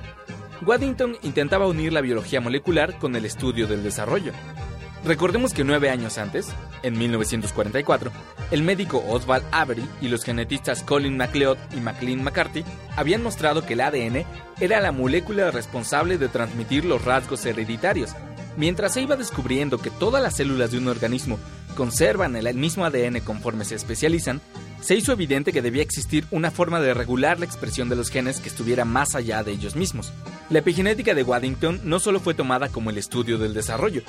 Waddington 0.65 1.17
intentaba 1.23 1.67
unir 1.67 1.93
la 1.93 2.01
biología 2.01 2.41
molecular 2.41 2.99
con 2.99 3.15
el 3.17 3.25
estudio 3.25 3.67
del 3.67 3.83
desarrollo. 3.83 4.33
Recordemos 5.05 5.53
que 5.53 5.63
nueve 5.63 5.91
años 5.91 6.19
antes, 6.19 6.49
en 6.83 6.99
1944, 6.99 8.11
el 8.51 8.63
médico 8.63 9.05
Oswald 9.07 9.45
Avery 9.53 9.85
y 10.01 10.09
los 10.09 10.25
genetistas 10.25 10.83
Colin 10.83 11.17
MacLeod 11.17 11.59
y 11.77 11.81
McLean 11.81 12.25
McCarthy 12.25 12.65
habían 12.97 13.23
mostrado 13.23 13.65
que 13.65 13.75
el 13.75 13.83
ADN 13.83 14.25
era 14.59 14.81
la 14.81 14.93
molécula 14.93 15.51
responsable 15.51 16.19
de 16.19 16.29
transmitir 16.29 16.85
los 16.85 17.05
rasgos 17.05 17.45
hereditarios. 17.47 18.15
Mientras 18.57 18.95
se 18.95 19.03
iba 19.03 19.17
descubriendo 19.17 19.79
que 19.79 19.91
todas 19.91 20.23
las 20.23 20.35
células 20.37 20.73
de 20.73 20.79
un 20.79 20.89
organismo 20.89 21.39
conservan 21.77 22.35
el 22.35 22.53
mismo 22.55 22.85
ADN 22.85 23.21
conforme 23.21 23.65
se 23.65 23.75
especializan, 23.75 24.41
se 24.80 24.95
hizo 24.95 25.12
evidente 25.12 25.52
que 25.52 25.62
debía 25.62 25.83
existir 25.83 26.26
una 26.30 26.50
forma 26.50 26.80
de 26.80 26.95
regular 26.95 27.38
la 27.38 27.45
expresión 27.45 27.88
de 27.88 27.97
los 27.97 28.11
genes 28.11 28.40
que 28.40 28.49
estuviera 28.49 28.85
más 28.85 29.14
allá 29.14 29.42
de 29.42 29.52
ellos 29.52 29.76
mismos. 29.76 30.12
La 30.50 30.61
epigenética 30.61 31.14
de 31.14 31.23
Waddington 31.23 31.80
no 31.85 31.99
solo 31.99 32.21
fue 32.21 32.35
tomada 32.35 32.68
como 32.68 32.90
el 32.90 32.99
estudio 32.99 33.38
del 33.38 33.54
desarrollo. 33.54 34.02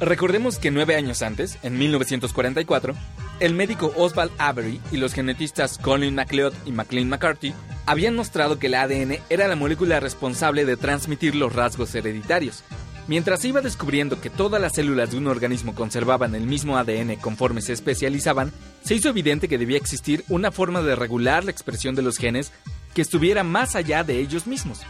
Recordemos 0.00 0.58
que 0.58 0.70
nueve 0.70 0.96
años 0.96 1.22
antes, 1.22 1.58
en 1.62 1.78
1944, 1.78 2.94
el 3.40 3.54
médico 3.54 3.92
Oswald 3.96 4.32
Avery 4.38 4.80
y 4.90 4.96
los 4.96 5.14
genetistas 5.14 5.78
Colin 5.78 6.14
MacLeod 6.14 6.52
y 6.66 6.72
McLean 6.72 7.08
McCarthy 7.08 7.54
habían 7.86 8.14
mostrado 8.14 8.58
que 8.58 8.68
el 8.68 8.74
ADN 8.74 9.18
era 9.30 9.48
la 9.48 9.56
molécula 9.56 10.00
responsable 10.00 10.64
de 10.64 10.76
transmitir 10.76 11.34
los 11.34 11.52
rasgos 11.52 11.94
hereditarios. 11.94 12.64
Mientras 13.12 13.44
iba 13.44 13.60
descubriendo 13.60 14.22
que 14.22 14.30
todas 14.30 14.58
las 14.58 14.72
células 14.72 15.10
de 15.10 15.18
un 15.18 15.26
organismo 15.26 15.74
conservaban 15.74 16.34
el 16.34 16.46
mismo 16.46 16.78
ADN 16.78 17.16
conforme 17.16 17.60
se 17.60 17.74
especializaban, 17.74 18.50
se 18.82 18.94
hizo 18.94 19.10
evidente 19.10 19.48
que 19.48 19.58
debía 19.58 19.76
existir 19.76 20.24
una 20.30 20.50
forma 20.50 20.80
de 20.80 20.96
regular 20.96 21.44
la 21.44 21.50
expresión 21.50 21.94
de 21.94 22.00
los 22.00 22.16
genes 22.16 22.52
que 22.94 23.02
estuviera 23.02 23.44
más 23.44 23.76
allá 23.76 24.02
de 24.02 24.18
ellos 24.18 24.46
mismos. 24.46 24.80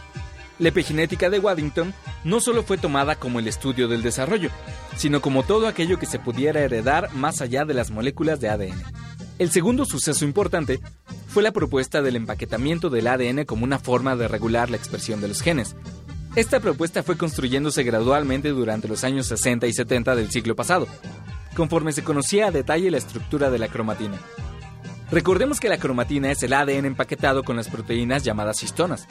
La 0.57 0.69
epigenética 0.69 1.29
de 1.29 1.39
Waddington 1.39 1.93
no 2.23 2.39
solo 2.39 2.63
fue 2.63 2.77
tomada 2.77 3.17
como 3.17 3.39
el 3.39 3.47
estudio 3.49 3.89
del 3.89 4.03
desarrollo, 4.03 4.51
sino 4.95 5.19
como 5.19 5.43
todo 5.43 5.67
aquello 5.67 5.99
que 5.99 6.05
se 6.05 6.19
pudiera 6.19 6.61
heredar 6.61 7.13
más 7.13 7.41
allá 7.41 7.65
de 7.65 7.73
las 7.73 7.91
moléculas 7.91 8.39
de 8.39 8.47
ADN. 8.47 8.81
El 9.37 9.51
segundo 9.51 9.83
suceso 9.83 10.23
importante 10.23 10.79
fue 11.27 11.43
la 11.43 11.51
propuesta 11.51 12.01
del 12.01 12.15
empaquetamiento 12.15 12.89
del 12.89 13.07
ADN 13.07 13.43
como 13.43 13.65
una 13.65 13.79
forma 13.79 14.15
de 14.15 14.29
regular 14.29 14.69
la 14.69 14.77
expresión 14.77 15.19
de 15.19 15.27
los 15.27 15.41
genes. 15.41 15.75
Esta 16.35 16.59
propuesta 16.59 17.03
fue 17.03 17.15
construyéndose 17.15 17.83
gradualmente 17.83 18.49
durante 18.49 18.87
los 18.87 19.03
años 19.03 19.27
60 19.27 19.67
y 19.67 19.73
70 19.73 20.15
del 20.15 20.31
siglo 20.31 20.55
pasado, 20.55 20.87
conforme 21.55 21.91
se 21.91 22.03
conocía 22.03 22.47
a 22.47 22.51
detalle 22.51 22.89
la 22.89 22.97
estructura 22.97 23.51
de 23.51 23.59
la 23.59 23.67
cromatina. 23.67 24.17
Recordemos 25.11 25.59
que 25.59 25.69
la 25.69 25.77
cromatina 25.77 26.31
es 26.31 26.41
el 26.41 26.53
ADN 26.53 26.85
empaquetado 26.85 27.43
con 27.43 27.55
las 27.55 27.69
proteínas 27.69 28.23
llamadas 28.23 28.63
histonas. 28.63 29.07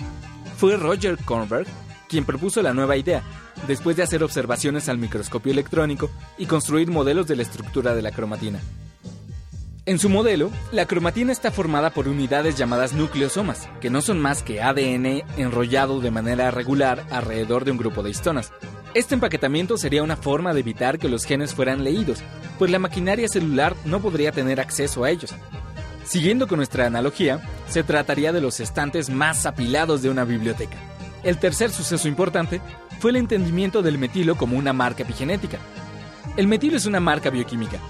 Fue 0.56 0.76
Roger 0.76 1.16
Kornberg 1.24 1.68
quien 2.08 2.26
propuso 2.26 2.60
la 2.60 2.74
nueva 2.74 2.98
idea, 2.98 3.22
después 3.66 3.96
de 3.96 4.02
hacer 4.02 4.22
observaciones 4.22 4.90
al 4.90 4.98
microscopio 4.98 5.50
electrónico 5.50 6.10
y 6.36 6.44
construir 6.44 6.90
modelos 6.90 7.26
de 7.26 7.36
la 7.36 7.42
estructura 7.42 7.94
de 7.94 8.02
la 8.02 8.10
cromatina. 8.10 8.60
En 9.84 9.98
su 9.98 10.08
modelo, 10.08 10.52
la 10.70 10.86
cromatina 10.86 11.32
está 11.32 11.50
formada 11.50 11.90
por 11.90 12.06
unidades 12.06 12.56
llamadas 12.56 12.92
nucleosomas, 12.92 13.68
que 13.80 13.90
no 13.90 14.00
son 14.00 14.20
más 14.20 14.44
que 14.44 14.62
ADN 14.62 15.24
enrollado 15.36 16.00
de 16.00 16.12
manera 16.12 16.52
regular 16.52 17.04
alrededor 17.10 17.64
de 17.64 17.72
un 17.72 17.78
grupo 17.78 18.04
de 18.04 18.10
histonas. 18.10 18.52
Este 18.94 19.14
empaquetamiento 19.14 19.76
sería 19.76 20.04
una 20.04 20.16
forma 20.16 20.54
de 20.54 20.60
evitar 20.60 21.00
que 21.00 21.08
los 21.08 21.24
genes 21.24 21.52
fueran 21.52 21.82
leídos, 21.82 22.22
pues 22.60 22.70
la 22.70 22.78
maquinaria 22.78 23.26
celular 23.26 23.74
no 23.84 23.98
podría 23.98 24.30
tener 24.30 24.60
acceso 24.60 25.02
a 25.02 25.10
ellos. 25.10 25.34
Siguiendo 26.04 26.46
con 26.46 26.58
nuestra 26.58 26.86
analogía, 26.86 27.40
se 27.68 27.82
trataría 27.82 28.32
de 28.32 28.40
los 28.40 28.60
estantes 28.60 29.10
más 29.10 29.46
apilados 29.46 30.00
de 30.00 30.10
una 30.10 30.22
biblioteca. 30.22 30.76
El 31.24 31.38
tercer 31.38 31.72
suceso 31.72 32.06
importante 32.06 32.60
fue 33.00 33.10
el 33.10 33.16
entendimiento 33.16 33.82
del 33.82 33.98
metilo 33.98 34.36
como 34.36 34.56
una 34.56 34.72
marca 34.72 35.02
epigenética. 35.02 35.58
El 36.36 36.46
metilo 36.46 36.76
es 36.76 36.86
una 36.86 37.00
marca 37.00 37.30
bioquímica. 37.30 37.80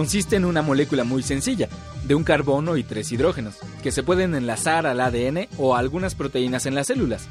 Consiste 0.00 0.36
en 0.36 0.46
una 0.46 0.62
molécula 0.62 1.04
muy 1.04 1.22
sencilla, 1.22 1.68
de 2.04 2.14
un 2.14 2.24
carbono 2.24 2.78
y 2.78 2.82
tres 2.82 3.12
hidrógenos, 3.12 3.56
que 3.82 3.92
se 3.92 4.02
pueden 4.02 4.34
enlazar 4.34 4.86
al 4.86 4.98
ADN 4.98 5.46
o 5.58 5.76
a 5.76 5.78
algunas 5.78 6.14
proteínas 6.14 6.64
en 6.64 6.74
las 6.74 6.86
células. 6.86 7.28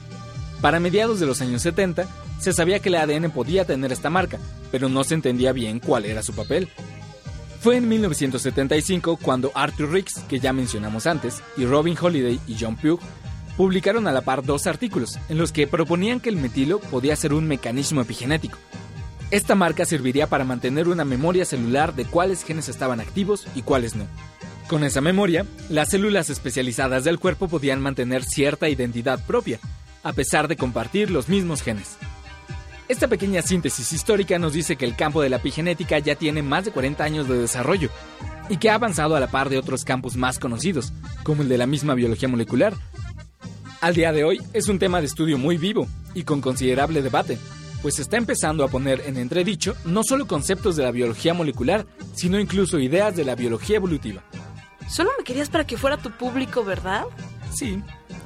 Para 0.62 0.80
mediados 0.80 1.20
de 1.20 1.26
los 1.26 1.42
años 1.42 1.64
70, 1.64 2.06
se 2.40 2.54
sabía 2.54 2.78
que 2.78 2.90
el 2.90 2.98
ADN 2.98 3.32
podía 3.32 3.66
tener 3.66 3.92
esta 3.92 4.12
marca, 4.12 4.38
pero 4.72 4.88
no 4.88 5.04
se 5.04 5.16
entendía 5.16 5.52
bien 5.52 5.80
cuál 5.80 6.06
era 6.06 6.22
su 6.22 6.34
papel. 6.34 6.70
Fue 7.60 7.76
en 7.76 7.90
1975 7.90 9.18
cuando 9.18 9.52
Arthur 9.56 9.92
Ricks, 9.92 10.20
que 10.30 10.40
ya 10.40 10.54
mencionamos 10.54 11.08
antes, 11.08 11.42
y 11.58 11.66
Robin 11.66 11.98
Holiday 12.00 12.40
y 12.46 12.56
John 12.60 12.76
Pugh 12.76 13.00
publicaron 13.58 14.08
a 14.08 14.12
la 14.12 14.22
par 14.22 14.46
dos 14.46 14.68
artículos 14.68 15.18
en 15.28 15.40
los 15.40 15.52
que 15.52 15.66
proponían 15.66 16.20
que 16.20 16.30
el 16.30 16.38
metilo 16.38 16.78
podía 16.78 17.16
ser 17.16 17.34
un 17.34 17.48
mecanismo 17.48 18.02
epigenético. 18.02 18.60
Esta 19.32 19.54
marca 19.54 19.86
serviría 19.86 20.28
para 20.28 20.44
mantener 20.44 20.88
una 20.88 21.06
memoria 21.06 21.46
celular 21.46 21.94
de 21.94 22.06
cuáles 22.06 22.44
genes 22.44 22.68
estaban 22.68 23.00
activos 23.00 23.46
y 23.54 23.62
cuáles 23.62 23.96
no. 23.96 24.08
Con 24.68 24.84
esa 24.84 25.02
memoria, 25.02 25.46
las 25.70 25.90
células 25.90 26.30
especializadas 26.32 27.04
del 27.04 27.20
cuerpo 27.20 27.48
podían 27.48 27.80
mantener 27.80 28.24
cierta 28.24 28.70
identidad 28.70 29.24
propia, 29.26 29.60
a 30.02 30.14
pesar 30.14 30.48
de 30.48 30.58
compartir 30.58 31.12
los 31.12 31.30
mismos 31.30 31.62
genes. 31.62 31.98
Esta 32.88 33.08
pequeña 33.08 33.44
síntesis 33.44 33.94
histórica 33.94 34.40
nos 34.40 34.54
dice 34.54 34.76
que 34.76 34.86
el 34.86 34.96
campo 34.96 35.22
de 35.22 35.30
la 35.30 35.38
epigenética 35.38 36.00
ya 36.00 36.16
tiene 36.16 36.42
más 36.42 36.66
de 36.66 36.72
40 36.72 37.04
años 37.04 37.28
de 37.28 37.38
desarrollo 37.38 37.92
y 38.50 38.58
que 38.58 38.72
ha 38.72 38.76
avanzado 38.76 39.16
a 39.16 39.20
la 39.20 39.28
par 39.28 39.50
de 39.50 39.60
otros 39.60 39.86
campos 39.86 40.16
más 40.16 40.40
conocidos, 40.40 40.92
como 41.22 41.44
el 41.44 41.50
de 41.50 41.60
la 41.60 41.68
misma 41.68 41.94
biología 41.94 42.28
molecular, 42.28 42.74
al 43.82 43.96
día 43.96 44.12
de 44.12 44.26
hoy 44.26 44.42
es 44.54 44.68
un 44.68 44.78
tema 44.78 45.00
de 45.00 45.06
estudio 45.06 45.38
muy 45.38 45.58
vivo 45.58 45.88
y 46.14 46.24
con 46.24 46.42
considerable 46.42 47.02
debate, 47.02 47.38
pues 47.82 47.96
se 47.96 48.02
está 48.02 48.18
empezando 48.18 48.64
a 48.64 48.68
poner 48.68 49.02
en 49.06 49.18
entredicho 49.18 49.76
no 49.86 50.04
solo 50.04 50.28
conceptos 50.28 50.76
de 50.76 50.84
la 50.84 50.92
biología 50.92 51.34
molecular, 51.34 51.86
sino 52.14 52.40
incluso 52.40 52.80
ideas 52.80 53.16
de 53.16 53.26
la 53.26 53.36
biología 53.36 53.78
evolutiva. 53.78 54.24
Solo 54.90 55.12
me 55.18 55.24
querías 55.24 55.50
para 55.50 55.66
que 55.68 55.78
fuera 55.78 55.98
tu 55.98 56.12
público, 56.12 56.64
¿verdad? 56.64 57.04
Sí, 57.54 57.82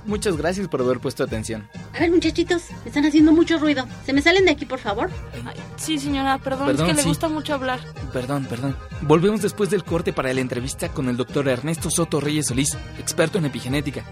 muchas 0.06 0.38
gracias 0.38 0.68
por 0.68 0.82
haber 0.82 1.00
puesto 1.00 1.24
atención. 1.24 1.68
A 1.94 2.00
ver, 2.00 2.12
muchachitos, 2.12 2.64
me 2.84 2.88
están 2.88 3.06
haciendo 3.06 3.32
mucho 3.32 3.58
ruido. 3.58 3.86
¿Se 4.06 4.14
me 4.14 4.22
salen 4.22 4.46
de 4.46 4.52
aquí, 4.52 4.66
por 4.66 4.80
favor? 4.80 5.10
Ay, 5.46 5.56
sí, 5.76 6.00
señora, 6.00 6.38
perdón, 6.40 6.70
es 6.72 6.82
que 6.82 6.94
le 6.94 7.02
sí. 7.02 7.08
gusta 7.10 7.30
mucho 7.30 7.54
hablar. 7.54 7.80
Perdón, 8.12 8.46
perdón. 8.50 8.76
Volvemos 9.02 9.42
después 9.42 9.70
del 9.70 9.84
corte 9.84 10.14
para 10.14 10.34
la 10.34 10.42
entrevista 10.42 10.90
con 10.90 11.10
el 11.10 11.18
doctor 11.18 11.48
Ernesto 11.48 11.90
Soto 11.90 12.20
Reyes 12.20 12.48
Solís, 12.48 12.78
experto 12.98 13.38
en 13.38 13.46
epigenética. 13.46 14.04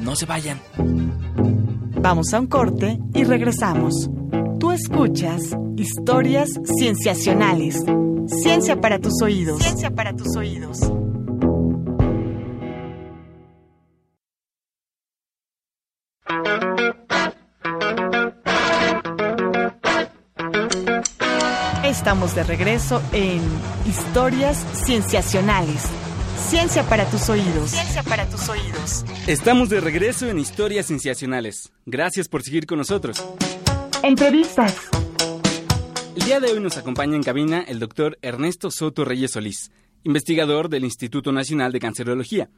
No 0.00 0.16
se 0.16 0.26
vayan. 0.26 0.60
Vamos 2.00 2.34
a 2.34 2.40
un 2.40 2.48
corte 2.48 2.98
y 3.14 3.22
regresamos. 3.24 4.10
Escuchas 4.72 5.54
historias 5.76 6.48
cienciacionales. 6.78 7.76
Ciencia 8.42 8.80
para 8.80 8.98
tus 8.98 9.20
oídos. 9.20 9.62
Ciencia 9.62 9.90
para 9.90 10.16
tus 10.16 10.34
oídos. 10.34 10.78
Estamos 21.84 22.34
de 22.34 22.42
regreso 22.42 23.02
en 23.12 23.42
Historias 23.86 24.64
Cienciacionales. 24.86 25.82
Ciencia 26.48 26.82
para 26.84 27.04
tus 27.04 27.28
oídos. 27.28 27.70
Ciencia 27.70 28.02
para 28.02 28.26
tus 28.26 28.48
oídos. 28.48 29.04
Estamos 29.26 29.68
de 29.68 29.82
regreso 29.82 30.30
en 30.30 30.38
Historias 30.38 30.86
Cienciacionales. 30.86 31.70
Gracias 31.84 32.26
por 32.28 32.42
seguir 32.42 32.64
con 32.64 32.78
nosotros. 32.78 33.22
Entrevistas. 34.02 34.90
El 36.16 36.24
día 36.24 36.40
de 36.40 36.50
hoy 36.50 36.58
nos 36.58 36.76
acompaña 36.76 37.14
en 37.14 37.22
cabina 37.22 37.60
el 37.60 37.78
doctor 37.78 38.18
Ernesto 38.20 38.72
Soto 38.72 39.04
Reyes 39.04 39.30
Solís, 39.30 39.70
investigador 40.02 40.68
del 40.68 40.84
Instituto 40.84 41.30
Nacional 41.30 41.70
de 41.70 41.78
Cancerología. 41.78 42.50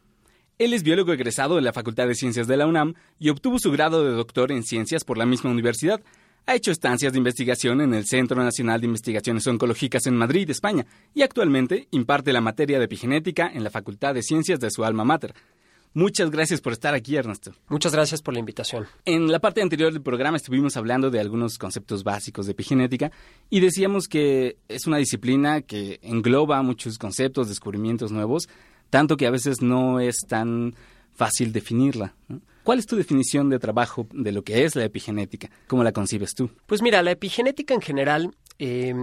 Él 0.58 0.72
es 0.72 0.82
biólogo 0.82 1.12
egresado 1.12 1.56
de 1.56 1.60
la 1.60 1.74
Facultad 1.74 2.06
de 2.06 2.14
Ciencias 2.14 2.46
de 2.46 2.56
la 2.56 2.66
UNAM 2.66 2.94
y 3.18 3.28
obtuvo 3.28 3.58
su 3.58 3.70
grado 3.70 4.04
de 4.04 4.12
doctor 4.12 4.52
en 4.52 4.62
ciencias 4.62 5.04
por 5.04 5.18
la 5.18 5.26
misma 5.26 5.50
universidad. 5.50 6.00
Ha 6.46 6.54
hecho 6.54 6.70
estancias 6.70 7.12
de 7.12 7.18
investigación 7.18 7.82
en 7.82 7.92
el 7.92 8.06
Centro 8.06 8.42
Nacional 8.42 8.80
de 8.80 8.86
Investigaciones 8.86 9.46
Oncológicas 9.46 10.06
en 10.06 10.16
Madrid, 10.16 10.48
España, 10.48 10.86
y 11.12 11.22
actualmente 11.22 11.88
imparte 11.90 12.32
la 12.32 12.40
materia 12.40 12.78
de 12.78 12.86
epigenética 12.86 13.50
en 13.52 13.64
la 13.64 13.70
Facultad 13.70 14.14
de 14.14 14.22
Ciencias 14.22 14.60
de 14.60 14.70
su 14.70 14.82
alma 14.82 15.04
mater. 15.04 15.34
Muchas 15.96 16.30
gracias 16.30 16.60
por 16.60 16.72
estar 16.72 16.92
aquí, 16.92 17.14
Ernesto. 17.14 17.54
Muchas 17.68 17.92
gracias 17.92 18.20
por 18.20 18.34
la 18.34 18.40
invitación. 18.40 18.86
En 19.04 19.30
la 19.30 19.38
parte 19.38 19.62
anterior 19.62 19.92
del 19.92 20.02
programa 20.02 20.36
estuvimos 20.36 20.76
hablando 20.76 21.08
de 21.08 21.20
algunos 21.20 21.56
conceptos 21.56 22.02
básicos 22.02 22.46
de 22.46 22.52
epigenética 22.52 23.12
y 23.48 23.60
decíamos 23.60 24.08
que 24.08 24.56
es 24.66 24.88
una 24.88 24.96
disciplina 24.96 25.62
que 25.62 26.00
engloba 26.02 26.60
muchos 26.62 26.98
conceptos, 26.98 27.48
descubrimientos 27.48 28.10
nuevos, 28.10 28.48
tanto 28.90 29.16
que 29.16 29.28
a 29.28 29.30
veces 29.30 29.62
no 29.62 30.00
es 30.00 30.16
tan 30.28 30.74
fácil 31.14 31.52
definirla. 31.52 32.16
¿no? 32.26 32.40
¿Cuál 32.64 32.80
es 32.80 32.86
tu 32.86 32.96
definición 32.96 33.48
de 33.48 33.60
trabajo 33.60 34.08
de 34.12 34.32
lo 34.32 34.42
que 34.42 34.64
es 34.64 34.74
la 34.74 34.84
epigenética? 34.84 35.48
¿Cómo 35.68 35.84
la 35.84 35.92
concibes 35.92 36.34
tú? 36.34 36.50
Pues 36.66 36.82
mira, 36.82 37.02
la 37.02 37.12
epigenética 37.12 37.72
en 37.72 37.80
general, 37.80 38.34
eh, 38.58 38.94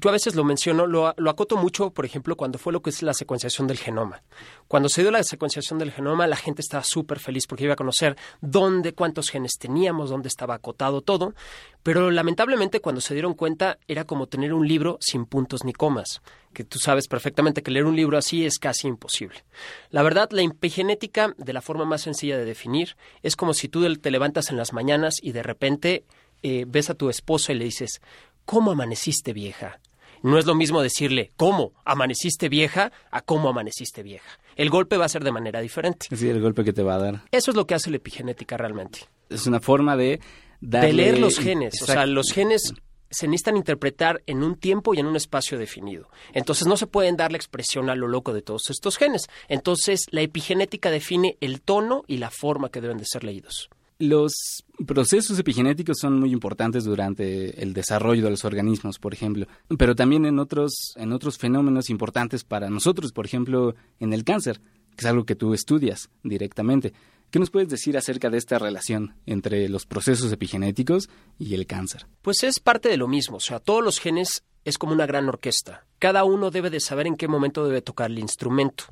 yo 0.00 0.10
a 0.10 0.12
veces 0.12 0.34
lo 0.34 0.44
menciono, 0.44 0.86
lo, 0.86 1.12
lo, 1.16 1.30
acoto 1.30 1.56
mucho, 1.56 1.90
por 1.90 2.04
ejemplo, 2.04 2.36
cuando 2.36 2.58
fue 2.58 2.72
lo 2.72 2.82
que 2.82 2.90
es 2.90 3.02
la 3.02 3.14
secuenciación 3.14 3.66
del 3.66 3.78
genoma. 3.78 4.22
Cuando 4.68 4.88
se 4.88 5.02
dio 5.02 5.10
la 5.10 5.22
secuenciación 5.24 5.78
del 5.78 5.92
genoma, 5.92 6.26
la 6.26 6.36
gente 6.36 6.62
estaba 6.62 6.84
súper 6.84 7.18
feliz 7.18 7.46
porque 7.46 7.64
iba 7.64 7.72
a 7.72 7.76
conocer 7.76 8.16
dónde, 8.40 8.92
cuántos 8.92 9.30
genes 9.30 9.58
teníamos, 9.58 10.10
dónde 10.10 10.28
estaba 10.28 10.54
acotado 10.54 11.00
todo, 11.00 11.34
pero 11.82 12.10
lamentablemente 12.10 12.80
cuando 12.80 13.00
se 13.00 13.14
dieron 13.14 13.34
cuenta 13.34 13.78
era 13.88 14.04
como 14.04 14.26
tener 14.26 14.52
un 14.52 14.68
libro 14.68 14.98
sin 15.00 15.26
puntos 15.26 15.64
ni 15.64 15.72
comas, 15.72 16.22
que 16.52 16.64
tú 16.64 16.78
sabes 16.78 17.08
perfectamente 17.08 17.62
que 17.62 17.70
leer 17.70 17.86
un 17.86 17.96
libro 17.96 18.18
así 18.18 18.46
es 18.46 18.58
casi 18.58 18.88
imposible. 18.88 19.44
La 19.90 20.02
verdad, 20.02 20.28
la 20.30 20.42
epigenética, 20.42 21.34
de 21.38 21.52
la 21.52 21.62
forma 21.62 21.84
más 21.84 22.02
sencilla 22.02 22.38
de 22.38 22.44
definir, 22.44 22.96
es 23.22 23.36
como 23.36 23.52
si 23.52 23.68
tú 23.68 23.96
te 23.96 24.10
levantas 24.10 24.50
en 24.50 24.56
las 24.56 24.72
mañanas 24.72 25.16
y 25.22 25.32
de 25.32 25.42
repente 25.42 26.04
eh, 26.42 26.64
ves 26.68 26.88
a 26.88 26.94
tu 26.94 27.10
esposo 27.10 27.50
y 27.52 27.56
le 27.56 27.64
dices, 27.64 28.00
¿cómo 28.44 28.70
amaneciste 28.70 29.32
vieja? 29.32 29.80
No 30.22 30.38
es 30.38 30.46
lo 30.46 30.54
mismo 30.54 30.82
decirle 30.82 31.30
cómo 31.36 31.72
amaneciste 31.84 32.48
vieja 32.48 32.92
a 33.10 33.20
cómo 33.20 33.48
amaneciste 33.48 34.02
vieja. 34.02 34.38
El 34.56 34.70
golpe 34.70 34.96
va 34.96 35.04
a 35.04 35.08
ser 35.08 35.24
de 35.24 35.32
manera 35.32 35.60
diferente. 35.60 36.06
Es 36.10 36.20
decir, 36.20 36.34
el 36.34 36.42
golpe 36.42 36.64
que 36.64 36.72
te 36.72 36.82
va 36.82 36.96
a 36.96 36.98
dar. 36.98 37.22
Eso 37.30 37.50
es 37.50 37.56
lo 37.56 37.66
que 37.66 37.74
hace 37.74 37.90
la 37.90 37.96
epigenética 37.96 38.56
realmente. 38.56 39.00
Es 39.28 39.46
una 39.46 39.60
forma 39.60 39.96
de 39.96 40.20
darle... 40.60 40.88
De 40.88 40.92
leer 40.94 41.18
los 41.18 41.38
genes. 41.38 41.74
Exacto. 41.74 41.92
O 41.92 41.94
sea, 41.94 42.06
los 42.06 42.32
genes 42.32 42.74
se 43.10 43.26
necesitan 43.26 43.56
interpretar 43.56 44.22
en 44.26 44.42
un 44.42 44.56
tiempo 44.56 44.94
y 44.94 44.98
en 44.98 45.06
un 45.06 45.16
espacio 45.16 45.58
definido. 45.58 46.08
Entonces 46.32 46.66
no 46.66 46.76
se 46.76 46.86
pueden 46.86 47.16
dar 47.16 47.32
la 47.32 47.38
expresión 47.38 47.90
a 47.90 47.94
lo 47.94 48.08
loco 48.08 48.32
de 48.32 48.42
todos 48.42 48.70
estos 48.70 48.96
genes. 48.96 49.26
Entonces 49.48 50.06
la 50.10 50.20
epigenética 50.22 50.90
define 50.90 51.36
el 51.40 51.60
tono 51.60 52.02
y 52.06 52.18
la 52.18 52.30
forma 52.30 52.70
que 52.70 52.80
deben 52.80 52.98
de 52.98 53.06
ser 53.06 53.24
leídos. 53.24 53.70
Los 54.00 54.64
procesos 54.86 55.38
epigenéticos 55.40 55.98
son 56.00 56.20
muy 56.20 56.32
importantes 56.32 56.84
durante 56.84 57.60
el 57.60 57.72
desarrollo 57.72 58.24
de 58.24 58.30
los 58.30 58.44
organismos, 58.44 59.00
por 59.00 59.12
ejemplo, 59.12 59.46
pero 59.76 59.96
también 59.96 60.24
en 60.24 60.38
otros, 60.38 60.94
en 60.96 61.12
otros 61.12 61.36
fenómenos 61.36 61.90
importantes 61.90 62.44
para 62.44 62.70
nosotros, 62.70 63.10
por 63.10 63.26
ejemplo, 63.26 63.74
en 63.98 64.12
el 64.12 64.22
cáncer, 64.22 64.60
que 64.90 65.00
es 65.00 65.06
algo 65.06 65.24
que 65.24 65.34
tú 65.34 65.52
estudias 65.52 66.10
directamente. 66.22 66.92
¿Qué 67.30 67.40
nos 67.40 67.50
puedes 67.50 67.68
decir 67.68 67.98
acerca 67.98 68.30
de 68.30 68.38
esta 68.38 68.58
relación 68.58 69.16
entre 69.26 69.68
los 69.68 69.84
procesos 69.84 70.32
epigenéticos 70.32 71.10
y 71.36 71.54
el 71.54 71.66
cáncer? 71.66 72.06
Pues 72.22 72.44
es 72.44 72.60
parte 72.60 72.88
de 72.88 72.96
lo 72.96 73.08
mismo, 73.08 73.38
o 73.38 73.40
sea, 73.40 73.58
todos 73.58 73.84
los 73.84 73.98
genes 73.98 74.44
es 74.68 74.78
como 74.78 74.92
una 74.92 75.06
gran 75.06 75.28
orquesta. 75.28 75.84
Cada 75.98 76.24
uno 76.24 76.50
debe 76.50 76.70
de 76.70 76.78
saber 76.78 77.06
en 77.06 77.16
qué 77.16 77.26
momento 77.26 77.64
debe 77.64 77.82
tocar 77.82 78.10
el 78.10 78.18
instrumento. 78.20 78.84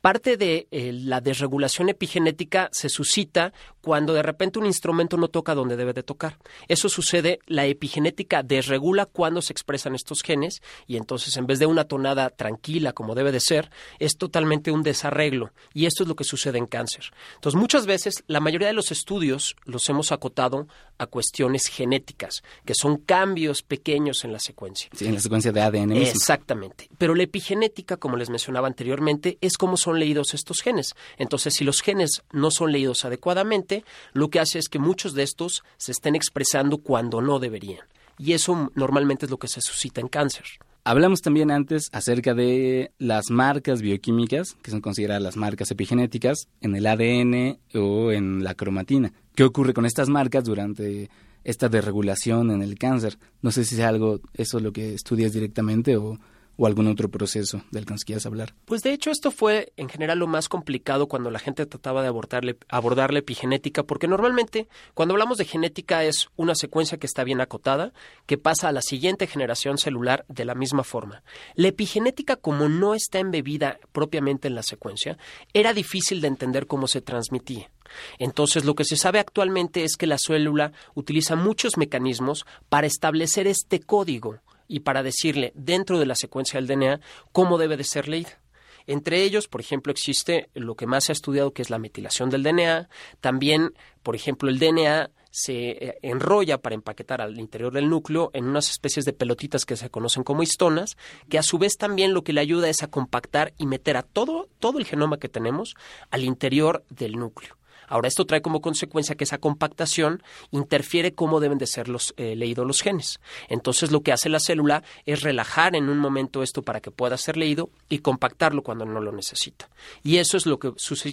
Parte 0.00 0.36
de 0.36 0.68
eh, 0.70 0.92
la 0.92 1.20
desregulación 1.20 1.88
epigenética 1.88 2.68
se 2.70 2.88
suscita 2.88 3.52
cuando 3.80 4.14
de 4.14 4.22
repente 4.22 4.58
un 4.58 4.66
instrumento 4.66 5.16
no 5.16 5.28
toca 5.28 5.54
donde 5.54 5.76
debe 5.76 5.92
de 5.92 6.04
tocar. 6.04 6.38
Eso 6.68 6.88
sucede, 6.88 7.40
la 7.46 7.66
epigenética 7.66 8.42
desregula 8.42 9.06
cuando 9.06 9.42
se 9.42 9.52
expresan 9.52 9.94
estos 9.94 10.22
genes 10.22 10.62
y 10.86 10.96
entonces 10.96 11.36
en 11.36 11.46
vez 11.46 11.58
de 11.58 11.66
una 11.66 11.84
tonada 11.84 12.30
tranquila 12.30 12.92
como 12.92 13.14
debe 13.14 13.32
de 13.32 13.40
ser, 13.40 13.70
es 13.98 14.16
totalmente 14.16 14.70
un 14.70 14.82
desarreglo 14.82 15.52
y 15.74 15.86
esto 15.86 16.04
es 16.04 16.08
lo 16.08 16.14
que 16.14 16.24
sucede 16.24 16.58
en 16.58 16.66
cáncer. 16.66 17.10
Entonces 17.34 17.60
muchas 17.60 17.86
veces 17.86 18.22
la 18.28 18.40
mayoría 18.40 18.68
de 18.68 18.74
los 18.74 18.92
estudios 18.92 19.56
los 19.64 19.88
hemos 19.88 20.12
acotado 20.12 20.68
a 20.98 21.06
cuestiones 21.06 21.66
genéticas, 21.66 22.42
que 22.64 22.74
son 22.74 22.96
cambios 22.98 23.62
pequeños 23.62 24.24
en 24.24 24.32
la 24.32 24.38
secuencia. 24.38 24.88
Sí, 24.94 25.15
la 25.16 25.22
secuencia 25.22 25.52
de 25.52 25.60
ADN 25.60 25.88
mismo. 25.88 26.04
Exactamente. 26.04 26.88
Pero 26.98 27.14
la 27.14 27.22
epigenética, 27.22 27.96
como 27.96 28.16
les 28.16 28.30
mencionaba 28.30 28.68
anteriormente, 28.68 29.38
es 29.40 29.56
cómo 29.56 29.76
son 29.76 29.98
leídos 29.98 30.34
estos 30.34 30.60
genes. 30.60 30.94
Entonces, 31.18 31.54
si 31.54 31.64
los 31.64 31.80
genes 31.80 32.22
no 32.32 32.50
son 32.50 32.72
leídos 32.72 33.04
adecuadamente, 33.04 33.84
lo 34.12 34.28
que 34.28 34.40
hace 34.40 34.58
es 34.58 34.68
que 34.68 34.78
muchos 34.78 35.14
de 35.14 35.22
estos 35.22 35.64
se 35.76 35.92
estén 35.92 36.14
expresando 36.14 36.78
cuando 36.78 37.20
no 37.20 37.38
deberían. 37.38 37.86
Y 38.18 38.32
eso 38.32 38.70
normalmente 38.74 39.26
es 39.26 39.30
lo 39.30 39.38
que 39.38 39.48
se 39.48 39.60
suscita 39.60 40.00
en 40.00 40.08
cáncer. 40.08 40.44
Hablamos 40.84 41.20
también 41.20 41.50
antes 41.50 41.88
acerca 41.92 42.32
de 42.32 42.92
las 42.98 43.30
marcas 43.30 43.82
bioquímicas, 43.82 44.56
que 44.62 44.70
son 44.70 44.80
consideradas 44.80 45.22
las 45.22 45.36
marcas 45.36 45.70
epigenéticas, 45.72 46.46
en 46.60 46.76
el 46.76 46.86
ADN 46.86 47.58
o 47.74 48.12
en 48.12 48.44
la 48.44 48.54
cromatina. 48.54 49.12
¿Qué 49.34 49.42
ocurre 49.42 49.74
con 49.74 49.84
estas 49.84 50.08
marcas 50.08 50.44
durante 50.44 51.10
esta 51.46 51.68
desregulación 51.68 52.50
en 52.50 52.60
el 52.60 52.76
cáncer? 52.76 53.18
No 53.40 53.52
sé 53.52 53.64
si 53.64 53.76
es 53.76 53.80
algo, 53.80 54.20
eso 54.34 54.60
lo 54.60 54.72
que 54.72 54.94
estudias 54.94 55.32
directamente 55.32 55.96
o, 55.96 56.18
o 56.56 56.66
algún 56.66 56.86
otro 56.86 57.08
proceso 57.08 57.62
del 57.70 57.86
que 57.86 57.92
nos 57.92 58.04
quieras 58.04 58.26
hablar? 58.26 58.54
Pues 58.64 58.82
de 58.82 58.92
hecho 58.92 59.10
esto 59.10 59.30
fue 59.30 59.72
en 59.76 59.88
general 59.88 60.18
lo 60.18 60.26
más 60.26 60.48
complicado 60.48 61.06
cuando 61.06 61.30
la 61.30 61.38
gente 61.38 61.66
trataba 61.66 62.02
de 62.02 62.08
abordarle, 62.08 62.56
abordar 62.68 63.12
la 63.12 63.20
epigenética, 63.20 63.84
porque 63.84 64.08
normalmente 64.08 64.68
cuando 64.94 65.14
hablamos 65.14 65.38
de 65.38 65.44
genética 65.44 66.04
es 66.04 66.28
una 66.36 66.54
secuencia 66.54 66.98
que 66.98 67.06
está 67.06 67.24
bien 67.24 67.40
acotada, 67.40 67.92
que 68.26 68.38
pasa 68.38 68.68
a 68.68 68.72
la 68.72 68.82
siguiente 68.82 69.26
generación 69.26 69.78
celular 69.78 70.24
de 70.28 70.44
la 70.44 70.54
misma 70.54 70.84
forma. 70.84 71.22
La 71.54 71.68
epigenética, 71.68 72.36
como 72.36 72.68
no 72.68 72.94
está 72.94 73.18
embebida 73.18 73.78
propiamente 73.92 74.48
en 74.48 74.54
la 74.54 74.62
secuencia, 74.62 75.18
era 75.52 75.72
difícil 75.72 76.20
de 76.20 76.28
entender 76.28 76.66
cómo 76.66 76.88
se 76.88 77.00
transmitía. 77.00 77.70
Entonces, 78.18 78.64
lo 78.64 78.74
que 78.74 78.84
se 78.84 78.96
sabe 78.96 79.18
actualmente 79.18 79.84
es 79.84 79.96
que 79.96 80.06
la 80.06 80.18
célula 80.18 80.72
utiliza 80.94 81.36
muchos 81.36 81.76
mecanismos 81.76 82.46
para 82.68 82.86
establecer 82.86 83.46
este 83.46 83.80
código 83.80 84.40
y 84.68 84.80
para 84.80 85.02
decirle 85.02 85.52
dentro 85.54 85.98
de 85.98 86.06
la 86.06 86.14
secuencia 86.14 86.60
del 86.60 86.66
DNA 86.66 87.00
cómo 87.32 87.58
debe 87.58 87.76
de 87.76 87.84
ser 87.84 88.08
leída. 88.08 88.40
Entre 88.86 89.22
ellos, 89.22 89.48
por 89.48 89.60
ejemplo, 89.60 89.90
existe 89.90 90.48
lo 90.54 90.76
que 90.76 90.86
más 90.86 91.04
se 91.04 91.12
ha 91.12 91.14
estudiado 91.14 91.52
que 91.52 91.62
es 91.62 91.70
la 91.70 91.78
metilación 91.78 92.30
del 92.30 92.44
DNA. 92.44 92.88
También, 93.20 93.74
por 94.02 94.14
ejemplo, 94.14 94.48
el 94.48 94.60
DNA 94.60 95.10
se 95.30 95.70
eh, 95.70 95.98
enrolla 96.02 96.58
para 96.58 96.76
empaquetar 96.76 97.20
al 97.20 97.38
interior 97.38 97.72
del 97.72 97.90
núcleo 97.90 98.30
en 98.32 98.46
unas 98.46 98.70
especies 98.70 99.04
de 99.04 99.12
pelotitas 99.12 99.66
que 99.66 99.76
se 99.76 99.90
conocen 99.90 100.22
como 100.22 100.42
histonas, 100.42 100.96
que 101.28 101.38
a 101.38 101.42
su 101.42 101.58
vez 101.58 101.76
también 101.76 102.14
lo 102.14 102.22
que 102.22 102.32
le 102.32 102.40
ayuda 102.40 102.70
es 102.70 102.82
a 102.82 102.86
compactar 102.86 103.52
y 103.58 103.66
meter 103.66 103.96
a 103.98 104.02
todo, 104.02 104.48
todo 104.60 104.78
el 104.78 104.86
genoma 104.86 105.18
que 105.18 105.28
tenemos 105.28 105.74
al 106.10 106.24
interior 106.24 106.84
del 106.88 107.12
núcleo. 107.12 107.56
Ahora, 107.88 108.08
esto 108.08 108.24
trae 108.24 108.42
como 108.42 108.60
consecuencia 108.60 109.14
que 109.14 109.24
esa 109.24 109.38
compactación 109.38 110.22
interfiere 110.50 111.14
cómo 111.14 111.40
deben 111.40 111.58
de 111.58 111.66
ser 111.66 111.88
los, 111.88 112.14
eh, 112.16 112.36
leídos 112.36 112.66
los 112.66 112.82
genes. 112.82 113.20
Entonces, 113.48 113.92
lo 113.92 114.02
que 114.02 114.12
hace 114.12 114.28
la 114.28 114.40
célula 114.40 114.82
es 115.04 115.22
relajar 115.22 115.76
en 115.76 115.88
un 115.88 115.98
momento 115.98 116.42
esto 116.42 116.62
para 116.62 116.80
que 116.80 116.90
pueda 116.90 117.16
ser 117.16 117.36
leído 117.36 117.70
y 117.88 117.98
compactarlo 117.98 118.62
cuando 118.62 118.84
no 118.84 119.00
lo 119.00 119.12
necesita. 119.12 119.68
Y 120.02 120.16
eso 120.16 120.36
es 120.36 120.46
lo 120.46 120.58
que, 120.58 120.72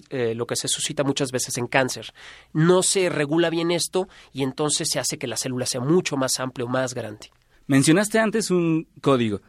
eh, 0.10 0.36
lo 0.36 0.46
que 0.46 0.56
se 0.56 0.68
suscita 0.68 1.04
muchas 1.04 1.32
veces 1.32 1.58
en 1.58 1.68
cáncer. 1.68 2.14
No 2.54 2.84
se 2.84 3.10
regula 3.10 3.50
bien 3.50 3.72
esto 3.72 4.08
y 4.32 4.44
entonces 4.44 4.90
se 4.92 5.00
hace 5.00 5.18
que 5.18 5.28
la 5.28 5.38
célula 5.38 5.66
sea 5.66 5.82
mucho 5.82 6.18
más 6.18 6.40
amplia 6.40 6.66
o 6.66 6.70
más 6.70 6.94
grande. 6.94 7.32
Mencionaste 7.68 8.20
antes 8.20 8.52
un 8.52 8.88
código 9.02 9.42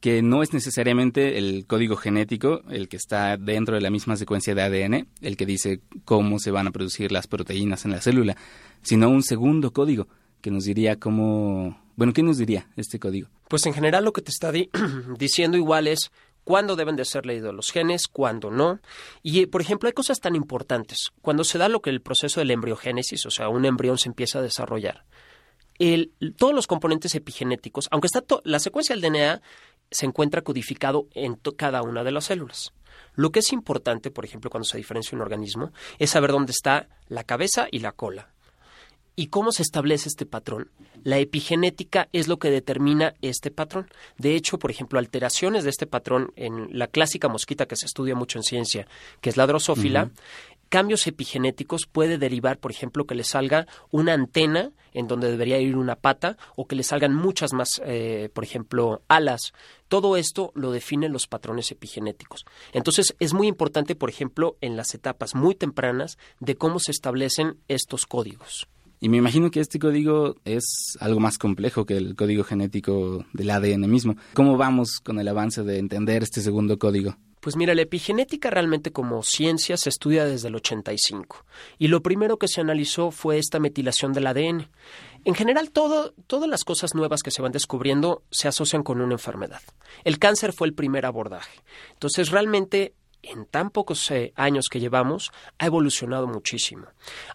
que 0.00 0.22
no 0.22 0.42
es 0.42 0.52
necesariamente 0.52 1.38
el 1.38 1.66
código 1.66 1.96
genético 1.96 2.62
el 2.70 2.88
que 2.88 2.96
está 2.96 3.36
dentro 3.36 3.74
de 3.74 3.80
la 3.80 3.90
misma 3.90 4.16
secuencia 4.16 4.54
de 4.54 4.62
ADN, 4.62 5.08
el 5.20 5.36
que 5.36 5.46
dice 5.46 5.80
cómo 6.04 6.38
se 6.38 6.50
van 6.50 6.68
a 6.68 6.70
producir 6.70 7.10
las 7.10 7.26
proteínas 7.26 7.84
en 7.84 7.92
la 7.92 8.00
célula, 8.00 8.36
sino 8.82 9.08
un 9.08 9.22
segundo 9.22 9.72
código 9.72 10.08
que 10.40 10.50
nos 10.50 10.64
diría 10.64 10.98
cómo... 10.98 11.80
Bueno, 11.96 12.12
¿qué 12.12 12.22
nos 12.22 12.38
diría 12.38 12.68
este 12.76 13.00
código? 13.00 13.28
Pues 13.48 13.66
en 13.66 13.74
general 13.74 14.04
lo 14.04 14.12
que 14.12 14.22
te 14.22 14.30
está 14.30 14.52
diciendo 15.18 15.56
igual 15.56 15.88
es 15.88 16.12
cuándo 16.44 16.76
deben 16.76 16.94
de 16.94 17.04
ser 17.04 17.26
leídos 17.26 17.52
los 17.52 17.72
genes, 17.72 18.06
cuándo 18.06 18.50
no. 18.50 18.78
Y, 19.22 19.46
por 19.46 19.60
ejemplo, 19.60 19.88
hay 19.88 19.92
cosas 19.92 20.20
tan 20.20 20.36
importantes. 20.36 21.10
Cuando 21.20 21.42
se 21.42 21.58
da 21.58 21.68
lo 21.68 21.82
que 21.82 21.90
el 21.90 22.00
proceso 22.00 22.40
de 22.40 22.46
la 22.46 22.52
embriogénesis, 22.52 23.26
o 23.26 23.30
sea, 23.30 23.48
un 23.48 23.64
embrión 23.64 23.98
se 23.98 24.08
empieza 24.08 24.38
a 24.38 24.42
desarrollar, 24.42 25.04
todos 26.36 26.54
los 26.54 26.66
componentes 26.66 27.14
epigenéticos, 27.14 27.88
aunque 27.90 28.06
está 28.06 28.24
la 28.44 28.58
secuencia 28.58 28.96
del 28.96 29.02
DNA 29.02 29.42
se 29.90 30.06
encuentra 30.06 30.42
codificado 30.42 31.08
en 31.14 31.36
cada 31.56 31.82
una 31.82 32.04
de 32.04 32.12
las 32.12 32.26
células. 32.26 32.72
Lo 33.14 33.30
que 33.30 33.40
es 33.40 33.52
importante, 33.52 34.10
por 34.10 34.24
ejemplo, 34.24 34.50
cuando 34.50 34.64
se 34.64 34.78
diferencia 34.78 35.16
un 35.16 35.22
organismo, 35.22 35.72
es 35.98 36.10
saber 36.10 36.32
dónde 36.32 36.52
está 36.52 36.88
la 37.08 37.24
cabeza 37.24 37.68
y 37.70 37.80
la 37.80 37.92
cola. 37.92 38.30
¿Y 39.16 39.26
cómo 39.26 39.50
se 39.50 39.62
establece 39.62 40.08
este 40.08 40.26
patrón? 40.26 40.70
La 41.02 41.18
epigenética 41.18 42.08
es 42.12 42.28
lo 42.28 42.38
que 42.38 42.52
determina 42.52 43.14
este 43.20 43.50
patrón. 43.50 43.88
De 44.16 44.36
hecho, 44.36 44.60
por 44.60 44.70
ejemplo, 44.70 45.00
alteraciones 45.00 45.64
de 45.64 45.70
este 45.70 45.88
patrón 45.88 46.32
en 46.36 46.78
la 46.78 46.86
clásica 46.86 47.26
mosquita 47.26 47.66
que 47.66 47.74
se 47.74 47.86
estudia 47.86 48.14
mucho 48.14 48.38
en 48.38 48.44
ciencia, 48.44 48.86
que 49.20 49.30
es 49.30 49.36
la 49.36 49.48
drosófila, 49.48 50.12
cambios 50.68 51.06
epigenéticos 51.06 51.86
puede 51.90 52.18
derivar, 52.18 52.58
por 52.58 52.70
ejemplo, 52.70 53.06
que 53.06 53.14
le 53.14 53.24
salga 53.24 53.66
una 53.90 54.14
antena 54.14 54.72
en 54.92 55.06
donde 55.06 55.30
debería 55.30 55.58
ir 55.58 55.76
una 55.76 55.96
pata 55.96 56.36
o 56.56 56.66
que 56.66 56.76
le 56.76 56.82
salgan 56.82 57.14
muchas 57.14 57.52
más, 57.52 57.80
eh, 57.84 58.30
por 58.32 58.44
ejemplo, 58.44 59.02
alas. 59.08 59.52
Todo 59.88 60.16
esto 60.16 60.52
lo 60.54 60.72
definen 60.72 61.12
los 61.12 61.26
patrones 61.26 61.70
epigenéticos. 61.70 62.44
Entonces, 62.72 63.14
es 63.18 63.34
muy 63.34 63.46
importante, 63.46 63.94
por 63.94 64.10
ejemplo, 64.10 64.56
en 64.60 64.76
las 64.76 64.94
etapas 64.94 65.34
muy 65.34 65.54
tempranas 65.54 66.18
de 66.40 66.56
cómo 66.56 66.78
se 66.78 66.90
establecen 66.90 67.58
estos 67.68 68.06
códigos. 68.06 68.68
Y 69.00 69.08
me 69.08 69.18
imagino 69.18 69.50
que 69.50 69.60
este 69.60 69.78
código 69.78 70.34
es 70.44 70.96
algo 70.98 71.20
más 71.20 71.38
complejo 71.38 71.86
que 71.86 71.96
el 71.96 72.16
código 72.16 72.42
genético 72.42 73.24
del 73.32 73.50
ADN 73.50 73.88
mismo. 73.88 74.16
¿Cómo 74.34 74.56
vamos 74.56 74.98
con 75.00 75.20
el 75.20 75.28
avance 75.28 75.62
de 75.62 75.78
entender 75.78 76.24
este 76.24 76.40
segundo 76.40 76.78
código? 76.78 77.16
Pues 77.40 77.56
mira, 77.56 77.74
la 77.74 77.82
epigenética 77.82 78.50
realmente 78.50 78.92
como 78.92 79.22
ciencia 79.22 79.76
se 79.76 79.88
estudia 79.88 80.24
desde 80.24 80.48
el 80.48 80.56
85 80.56 81.44
y 81.78 81.88
lo 81.88 82.02
primero 82.02 82.38
que 82.38 82.48
se 82.48 82.60
analizó 82.60 83.10
fue 83.10 83.38
esta 83.38 83.60
metilación 83.60 84.12
del 84.12 84.26
ADN. 84.26 84.68
En 85.24 85.34
general, 85.34 85.70
todas 85.70 86.48
las 86.48 86.64
cosas 86.64 86.94
nuevas 86.94 87.22
que 87.22 87.30
se 87.30 87.42
van 87.42 87.52
descubriendo 87.52 88.22
se 88.30 88.48
asocian 88.48 88.82
con 88.82 89.00
una 89.00 89.14
enfermedad. 89.14 89.60
El 90.04 90.18
cáncer 90.18 90.52
fue 90.52 90.68
el 90.68 90.74
primer 90.74 91.06
abordaje. 91.06 91.60
Entonces, 91.92 92.30
realmente 92.30 92.94
en 93.22 93.46
tan 93.46 93.70
pocos 93.70 94.10
eh, 94.10 94.32
años 94.36 94.68
que 94.68 94.80
llevamos, 94.80 95.32
ha 95.58 95.66
evolucionado 95.66 96.26
muchísimo. 96.26 96.86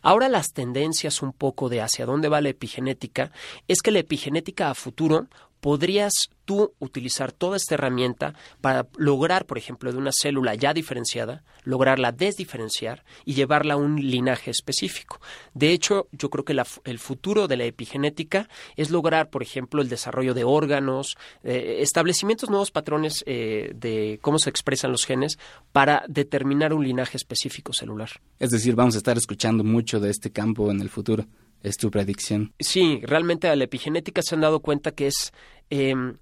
Ahora 0.01 0.29
las 0.29 0.53
tendencias 0.53 1.21
un 1.21 1.33
poco 1.33 1.69
de 1.69 1.81
hacia 1.81 2.05
dónde 2.05 2.29
va 2.29 2.41
la 2.41 2.49
epigenética 2.49 3.31
es 3.67 3.81
que 3.81 3.91
la 3.91 3.99
epigenética 3.99 4.69
a 4.69 4.75
futuro 4.75 5.27
podrías 5.63 6.11
tú 6.43 6.73
utilizar 6.79 7.31
toda 7.31 7.55
esta 7.55 7.75
herramienta 7.75 8.33
para 8.59 8.85
lograr, 8.97 9.45
por 9.45 9.57
ejemplo, 9.57 9.93
de 9.93 9.97
una 9.97 10.11
célula 10.11 10.55
ya 10.55 10.73
diferenciada, 10.73 11.45
lograrla 11.63 12.11
desdiferenciar 12.11 13.05
y 13.23 13.33
llevarla 13.33 13.75
a 13.75 13.77
un 13.77 13.95
linaje 13.95 14.51
específico. 14.51 15.21
De 15.53 15.71
hecho, 15.71 16.09
yo 16.11 16.29
creo 16.29 16.43
que 16.43 16.61
el 16.83 16.99
futuro 16.99 17.47
de 17.47 17.55
la 17.55 17.63
epigenética 17.63 18.49
es 18.75 18.91
lograr, 18.91 19.29
por 19.29 19.41
ejemplo, 19.41 19.81
el 19.81 19.87
desarrollo 19.87 20.33
de 20.33 20.43
órganos, 20.43 21.15
eh, 21.45 21.77
establecimientos 21.79 22.49
nuevos 22.49 22.71
patrones 22.71 23.23
eh, 23.25 23.71
de 23.73 24.19
cómo 24.21 24.39
se 24.39 24.49
expresan 24.49 24.91
los 24.91 25.05
genes 25.05 25.39
para 25.71 26.03
determinar 26.09 26.73
un 26.73 26.83
linaje 26.83 27.15
específico 27.15 27.71
celular. 27.71 28.09
Es 28.37 28.49
decir, 28.49 28.75
vamos 28.75 28.95
a 28.95 28.97
estar 28.97 29.15
escuchando 29.15 29.63
mucho 29.63 30.01
de 30.01 30.09
este 30.09 30.29
campo 30.29 30.69
en 30.71 30.81
el 30.81 30.89
futuro 30.89 31.25
es 31.63 31.77
tu 31.77 31.89
predicción. 31.89 32.53
Sí, 32.59 32.99
realmente 33.03 33.47
a 33.47 33.55
la 33.55 33.63
epigenética 33.63 34.21
se 34.21 34.35
han 34.35 34.41
dado 34.41 34.59
cuenta 34.59 34.91
que 34.91 35.07
es 35.07 35.33
em, 35.69 36.17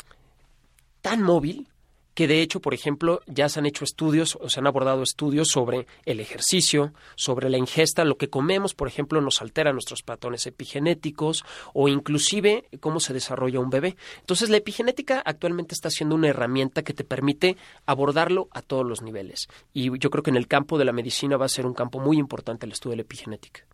tan 1.01 1.21
móvil 1.21 1.67
que 2.13 2.27
de 2.27 2.41
hecho, 2.41 2.59
por 2.59 2.73
ejemplo, 2.73 3.21
ya 3.25 3.47
se 3.49 3.59
han 3.59 3.65
hecho 3.65 3.83
estudios 3.83 4.37
o 4.41 4.49
se 4.49 4.59
han 4.59 4.67
abordado 4.67 5.01
estudios 5.01 5.47
sobre 5.47 5.87
el 6.05 6.19
ejercicio, 6.19 6.93
sobre 7.15 7.49
la 7.49 7.57
ingesta, 7.57 8.03
lo 8.03 8.17
que 8.17 8.29
comemos, 8.29 8.73
por 8.73 8.87
ejemplo, 8.87 9.21
nos 9.21 9.41
altera 9.41 9.71
nuestros 9.71 10.03
patrones 10.03 10.45
epigenéticos 10.45 11.43
o 11.73 11.87
inclusive 11.87 12.65
cómo 12.79 12.99
se 12.99 13.13
desarrolla 13.13 13.59
un 13.59 13.69
bebé. 13.69 13.95
Entonces, 14.19 14.49
la 14.49 14.57
epigenética 14.57 15.21
actualmente 15.25 15.73
está 15.73 15.89
siendo 15.89 16.15
una 16.15 16.27
herramienta 16.27 16.83
que 16.83 16.93
te 16.93 17.03
permite 17.03 17.55
abordarlo 17.85 18.49
a 18.51 18.61
todos 18.61 18.85
los 18.85 19.01
niveles. 19.01 19.47
Y 19.73 19.97
yo 19.97 20.09
creo 20.09 20.23
que 20.23 20.31
en 20.31 20.37
el 20.37 20.47
campo 20.47 20.77
de 20.77 20.85
la 20.85 20.91
medicina 20.91 21.37
va 21.37 21.45
a 21.45 21.49
ser 21.49 21.65
un 21.65 21.73
campo 21.73 21.99
muy 21.99 22.17
importante 22.17 22.65
el 22.65 22.73
estudio 22.73 22.91
de 22.91 22.97
la 22.97 23.03
epigenética. 23.03 23.65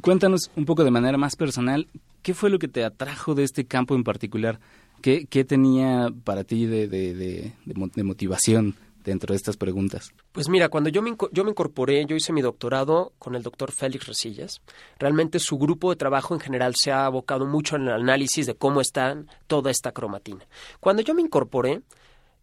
Cuéntanos 0.00 0.50
un 0.56 0.64
poco 0.64 0.84
de 0.84 0.90
manera 0.90 1.16
más 1.16 1.36
personal, 1.36 1.88
¿qué 2.22 2.34
fue 2.34 2.50
lo 2.50 2.58
que 2.58 2.68
te 2.68 2.84
atrajo 2.84 3.34
de 3.34 3.44
este 3.44 3.64
campo 3.64 3.94
en 3.94 4.04
particular? 4.04 4.60
¿Qué, 5.02 5.26
qué 5.26 5.44
tenía 5.44 6.10
para 6.24 6.44
ti 6.44 6.66
de, 6.66 6.88
de, 6.88 7.14
de, 7.14 7.52
de 7.64 8.02
motivación 8.02 8.74
dentro 9.04 9.32
de 9.32 9.36
estas 9.36 9.56
preguntas? 9.56 10.12
Pues 10.32 10.48
mira, 10.48 10.68
cuando 10.68 10.90
yo 10.90 11.00
me, 11.00 11.16
yo 11.32 11.44
me 11.44 11.50
incorporé, 11.50 12.04
yo 12.06 12.16
hice 12.16 12.32
mi 12.32 12.42
doctorado 12.42 13.12
con 13.18 13.34
el 13.34 13.42
doctor 13.42 13.72
Félix 13.72 14.06
Resillas. 14.06 14.60
Realmente 14.98 15.38
su 15.38 15.56
grupo 15.56 15.90
de 15.90 15.96
trabajo 15.96 16.34
en 16.34 16.40
general 16.40 16.74
se 16.76 16.92
ha 16.92 17.06
abocado 17.06 17.46
mucho 17.46 17.76
en 17.76 17.82
el 17.82 17.90
análisis 17.90 18.46
de 18.46 18.54
cómo 18.54 18.80
está 18.80 19.22
toda 19.46 19.70
esta 19.70 19.92
cromatina. 19.92 20.46
Cuando 20.80 21.02
yo 21.02 21.14
me 21.14 21.22
incorporé, 21.22 21.82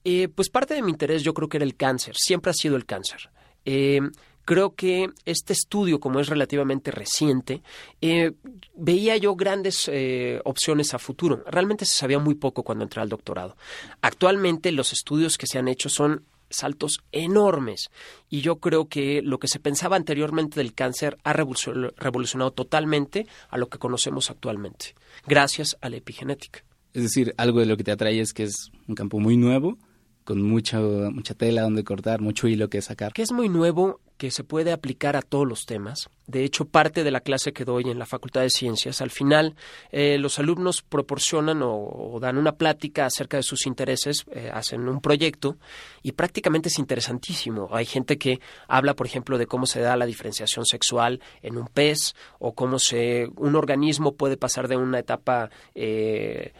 eh, 0.05 0.27
pues 0.27 0.49
parte 0.49 0.73
de 0.73 0.81
mi 0.81 0.91
interés 0.91 1.23
yo 1.23 1.33
creo 1.33 1.49
que 1.49 1.57
era 1.57 1.65
el 1.65 1.75
cáncer, 1.75 2.15
siempre 2.17 2.51
ha 2.51 2.53
sido 2.53 2.75
el 2.75 2.85
cáncer. 2.85 3.29
Eh, 3.65 4.01
creo 4.45 4.75
que 4.75 5.09
este 5.25 5.53
estudio, 5.53 5.99
como 5.99 6.19
es 6.19 6.27
relativamente 6.27 6.91
reciente, 6.91 7.61
eh, 8.01 8.33
veía 8.75 9.17
yo 9.17 9.35
grandes 9.35 9.89
eh, 9.91 10.41
opciones 10.45 10.93
a 10.93 10.99
futuro. 10.99 11.43
Realmente 11.47 11.85
se 11.85 11.95
sabía 11.95 12.19
muy 12.19 12.35
poco 12.35 12.63
cuando 12.63 12.83
entré 12.83 13.01
al 13.01 13.09
doctorado. 13.09 13.57
Actualmente 14.01 14.71
los 14.71 14.93
estudios 14.93 15.37
que 15.37 15.47
se 15.47 15.59
han 15.59 15.67
hecho 15.67 15.89
son 15.89 16.25
saltos 16.49 16.99
enormes 17.11 17.89
y 18.29 18.41
yo 18.41 18.57
creo 18.57 18.87
que 18.87 19.21
lo 19.21 19.39
que 19.39 19.47
se 19.47 19.59
pensaba 19.59 19.95
anteriormente 19.95 20.59
del 20.59 20.73
cáncer 20.73 21.17
ha 21.23 21.33
revolucionado 21.33 22.51
totalmente 22.51 23.27
a 23.49 23.57
lo 23.57 23.69
que 23.69 23.79
conocemos 23.79 24.29
actualmente, 24.29 24.93
gracias 25.25 25.77
a 25.81 25.89
la 25.89 25.97
epigenética. 25.97 26.63
Es 26.93 27.01
decir, 27.01 27.33
algo 27.37 27.59
de 27.59 27.65
lo 27.65 27.75
que 27.75 27.83
te 27.83 27.91
atrae 27.91 28.19
es 28.19 28.33
que 28.33 28.43
es 28.43 28.71
un 28.87 28.93
campo 28.93 29.19
muy 29.19 29.35
nuevo, 29.35 29.79
con 30.23 30.41
mucha, 30.41 30.79
mucha 30.79 31.33
tela 31.33 31.63
donde 31.63 31.83
cortar, 31.83 32.21
mucho 32.21 32.47
hilo 32.47 32.69
que 32.69 32.81
sacar. 32.81 33.13
Que 33.13 33.21
es 33.21 33.31
muy 33.31 33.49
nuevo, 33.49 33.99
que 34.17 34.31
se 34.31 34.43
puede 34.43 34.71
aplicar 34.71 35.15
a 35.15 35.21
todos 35.21 35.47
los 35.47 35.65
temas. 35.65 36.09
De 36.27 36.45
hecho, 36.45 36.65
parte 36.65 37.03
de 37.03 37.11
la 37.11 37.19
clase 37.19 37.51
que 37.51 37.65
doy 37.65 37.89
en 37.89 37.99
la 37.99 38.05
Facultad 38.05 38.41
de 38.41 38.49
Ciencias, 38.49 39.01
al 39.01 39.09
final 39.09 39.55
eh, 39.91 40.17
los 40.17 40.39
alumnos 40.39 40.81
proporcionan 40.81 41.59
o, 41.61 42.17
dan 42.21 42.37
una 42.37 42.53
plática 42.53 43.05
acerca 43.05 43.37
de 43.37 43.43
sus 43.43 43.65
intereses, 43.65 44.23
eh, 44.31 44.49
hacen 44.53 44.87
un 44.87 45.01
proyecto 45.01 45.57
y 46.01 46.13
prácticamente 46.13 46.69
es 46.69 46.79
interesantísimo. 46.79 47.67
Hay 47.71 47.85
gente 47.85 48.17
que 48.17 48.39
habla, 48.67 48.95
por 48.95 49.07
ejemplo, 49.07 49.37
de 49.37 49.47
cómo 49.47 49.65
se 49.65 49.81
da 49.81 49.97
la 49.97 50.05
diferenciación 50.05 50.65
sexual 50.65 51.19
en 51.41 51.57
un 51.57 51.67
pez 51.67 52.15
o 52.39 52.53
cómo 52.53 52.79
se, 52.79 53.27
un 53.35 53.55
organismo 53.55 54.15
puede 54.15 54.37
pasar 54.37 54.69
de 54.69 54.77
una 54.77 54.99
etapa 54.99 55.49
eh, 55.75 56.53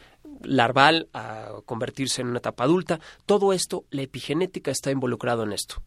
larval 0.43 1.09
a 1.13 1.49
convertirse 1.65 2.21
en 2.21 2.27
una 2.27 2.39
etapa 2.39 2.63
adulta. 2.63 2.99
Todo 3.25 3.53
esto, 3.53 3.85
la 3.89 4.01
epigenética 4.01 4.71
está 4.71 4.91
involucrado 4.91 5.43
en 5.43 5.53
esto. 5.53 5.81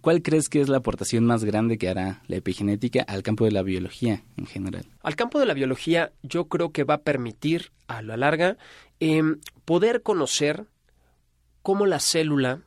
¿Cuál 0.00 0.20
crees 0.20 0.48
que 0.48 0.60
es 0.60 0.68
la 0.68 0.78
aportación 0.78 1.24
más 1.24 1.44
grande 1.44 1.78
que 1.78 1.88
hará 1.88 2.22
la 2.26 2.36
epigenética 2.36 3.02
al 3.06 3.22
campo 3.22 3.44
de 3.44 3.52
la 3.52 3.62
biología 3.62 4.24
en 4.36 4.46
general? 4.46 4.84
Al 5.00 5.14
campo 5.14 5.38
de 5.38 5.46
la 5.46 5.54
biología 5.54 6.12
yo 6.24 6.46
creo 6.46 6.72
que 6.72 6.82
va 6.82 6.94
a 6.94 7.02
permitir 7.02 7.70
a 7.86 8.02
la 8.02 8.16
larga 8.16 8.56
em, 8.98 9.38
poder 9.64 10.02
conocer 10.02 10.66
cómo 11.62 11.86
la 11.86 12.00
célula 12.00 12.62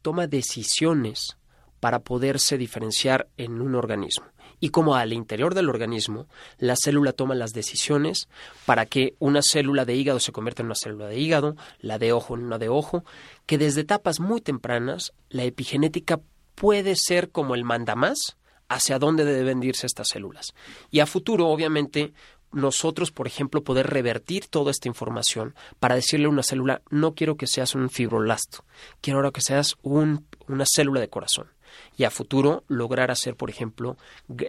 toma 0.00 0.26
decisiones 0.26 1.36
para 1.78 1.98
poderse 1.98 2.56
diferenciar 2.56 3.28
en 3.36 3.60
un 3.60 3.74
organismo 3.74 4.24
y 4.60 4.70
cómo 4.70 4.94
al 4.96 5.12
interior 5.12 5.54
del 5.54 5.68
organismo 5.68 6.26
la 6.58 6.76
célula 6.76 7.12
toma 7.12 7.34
las 7.34 7.52
decisiones 7.52 8.28
para 8.66 8.86
que 8.86 9.14
una 9.18 9.40
célula 9.42 9.84
de 9.84 9.94
hígado 9.94 10.20
se 10.20 10.32
convierta 10.32 10.62
en 10.62 10.66
una 10.66 10.74
célula 10.74 11.06
de 11.06 11.18
hígado, 11.18 11.56
la 11.80 11.98
de 11.98 12.12
ojo 12.12 12.34
en 12.34 12.44
una 12.44 12.58
de 12.58 12.68
ojo, 12.68 13.04
que 13.46 13.58
desde 13.58 13.82
etapas 13.82 14.20
muy 14.20 14.40
tempranas 14.40 15.12
la 15.30 15.44
epigenética 15.44 16.20
puede 16.54 16.96
ser 16.96 17.30
como 17.30 17.54
el 17.54 17.64
mandamás 17.64 18.36
hacia 18.68 18.98
dónde 18.98 19.24
deben 19.24 19.62
irse 19.62 19.86
estas 19.86 20.08
células. 20.08 20.54
Y 20.90 21.00
a 21.00 21.06
futuro, 21.06 21.48
obviamente, 21.48 22.12
nosotros, 22.52 23.12
por 23.12 23.26
ejemplo, 23.26 23.62
poder 23.62 23.88
revertir 23.88 24.46
toda 24.46 24.70
esta 24.70 24.88
información 24.88 25.54
para 25.78 25.94
decirle 25.94 26.26
a 26.26 26.30
una 26.30 26.42
célula, 26.42 26.82
no 26.90 27.14
quiero 27.14 27.36
que 27.36 27.46
seas 27.46 27.74
un 27.74 27.90
fibroblasto, 27.90 28.64
quiero 29.00 29.18
ahora 29.18 29.30
que 29.30 29.40
seas 29.40 29.76
un, 29.82 30.26
una 30.46 30.64
célula 30.66 31.00
de 31.00 31.08
corazón 31.08 31.48
y 31.96 32.04
a 32.04 32.10
futuro 32.10 32.64
lograr 32.68 33.10
hacer, 33.10 33.36
por 33.36 33.50
ejemplo, 33.50 33.96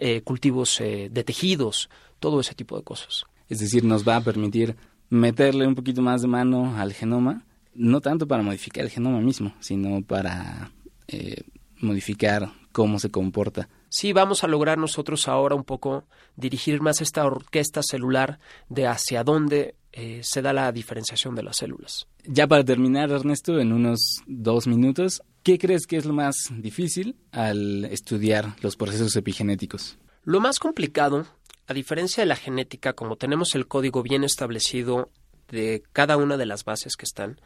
eh, 0.00 0.22
cultivos 0.22 0.80
eh, 0.80 1.08
de 1.10 1.24
tejidos, 1.24 1.90
todo 2.18 2.40
ese 2.40 2.54
tipo 2.54 2.76
de 2.76 2.84
cosas. 2.84 3.24
Es 3.48 3.58
decir, 3.60 3.84
nos 3.84 4.06
va 4.06 4.16
a 4.16 4.20
permitir 4.20 4.76
meterle 5.08 5.66
un 5.66 5.74
poquito 5.74 6.02
más 6.02 6.22
de 6.22 6.28
mano 6.28 6.76
al 6.76 6.92
genoma, 6.92 7.44
no 7.74 8.00
tanto 8.00 8.26
para 8.26 8.42
modificar 8.42 8.84
el 8.84 8.90
genoma 8.90 9.20
mismo, 9.20 9.54
sino 9.60 10.02
para 10.02 10.70
eh, 11.08 11.42
modificar 11.78 12.52
cómo 12.72 12.98
se 12.98 13.10
comporta. 13.10 13.68
Sí, 13.88 14.12
vamos 14.12 14.44
a 14.44 14.46
lograr 14.46 14.78
nosotros 14.78 15.26
ahora 15.26 15.56
un 15.56 15.64
poco 15.64 16.04
dirigir 16.36 16.80
más 16.80 17.00
esta 17.00 17.24
orquesta 17.24 17.82
celular 17.82 18.38
de 18.68 18.86
hacia 18.86 19.24
dónde 19.24 19.74
se 20.22 20.40
da 20.40 20.52
la 20.52 20.70
diferenciación 20.70 21.34
de 21.34 21.42
las 21.42 21.56
células. 21.56 22.06
Ya 22.24 22.46
para 22.46 22.64
terminar, 22.64 23.10
Ernesto, 23.10 23.58
en 23.58 23.72
unos 23.72 24.22
dos 24.26 24.68
minutos, 24.68 25.22
¿Qué 25.42 25.58
crees 25.58 25.86
que 25.86 25.96
es 25.96 26.04
lo 26.04 26.12
más 26.12 26.34
difícil 26.50 27.16
al 27.32 27.86
estudiar 27.86 28.56
los 28.60 28.76
procesos 28.76 29.16
epigenéticos? 29.16 29.96
Lo 30.24 30.38
más 30.38 30.58
complicado, 30.58 31.26
a 31.66 31.72
diferencia 31.72 32.22
de 32.22 32.26
la 32.26 32.36
genética, 32.36 32.92
como 32.92 33.16
tenemos 33.16 33.54
el 33.54 33.66
código 33.66 34.02
bien 34.02 34.22
establecido 34.22 35.10
de 35.48 35.82
cada 35.92 36.18
una 36.18 36.36
de 36.36 36.44
las 36.44 36.64
bases 36.64 36.94
que 36.96 37.06
están, 37.06 37.40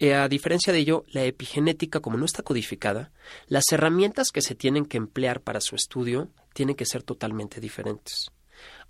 eh, 0.00 0.14
a 0.14 0.28
diferencia 0.28 0.72
de 0.72 0.80
ello, 0.80 1.04
la 1.08 1.24
epigenética, 1.24 2.00
como 2.00 2.18
no 2.18 2.24
está 2.24 2.42
codificada, 2.42 3.12
las 3.46 3.64
herramientas 3.70 4.32
que 4.32 4.42
se 4.42 4.56
tienen 4.56 4.84
que 4.84 4.96
emplear 4.96 5.40
para 5.40 5.60
su 5.60 5.76
estudio 5.76 6.30
tienen 6.52 6.74
que 6.74 6.84
ser 6.84 7.04
totalmente 7.04 7.60
diferentes. 7.60 8.32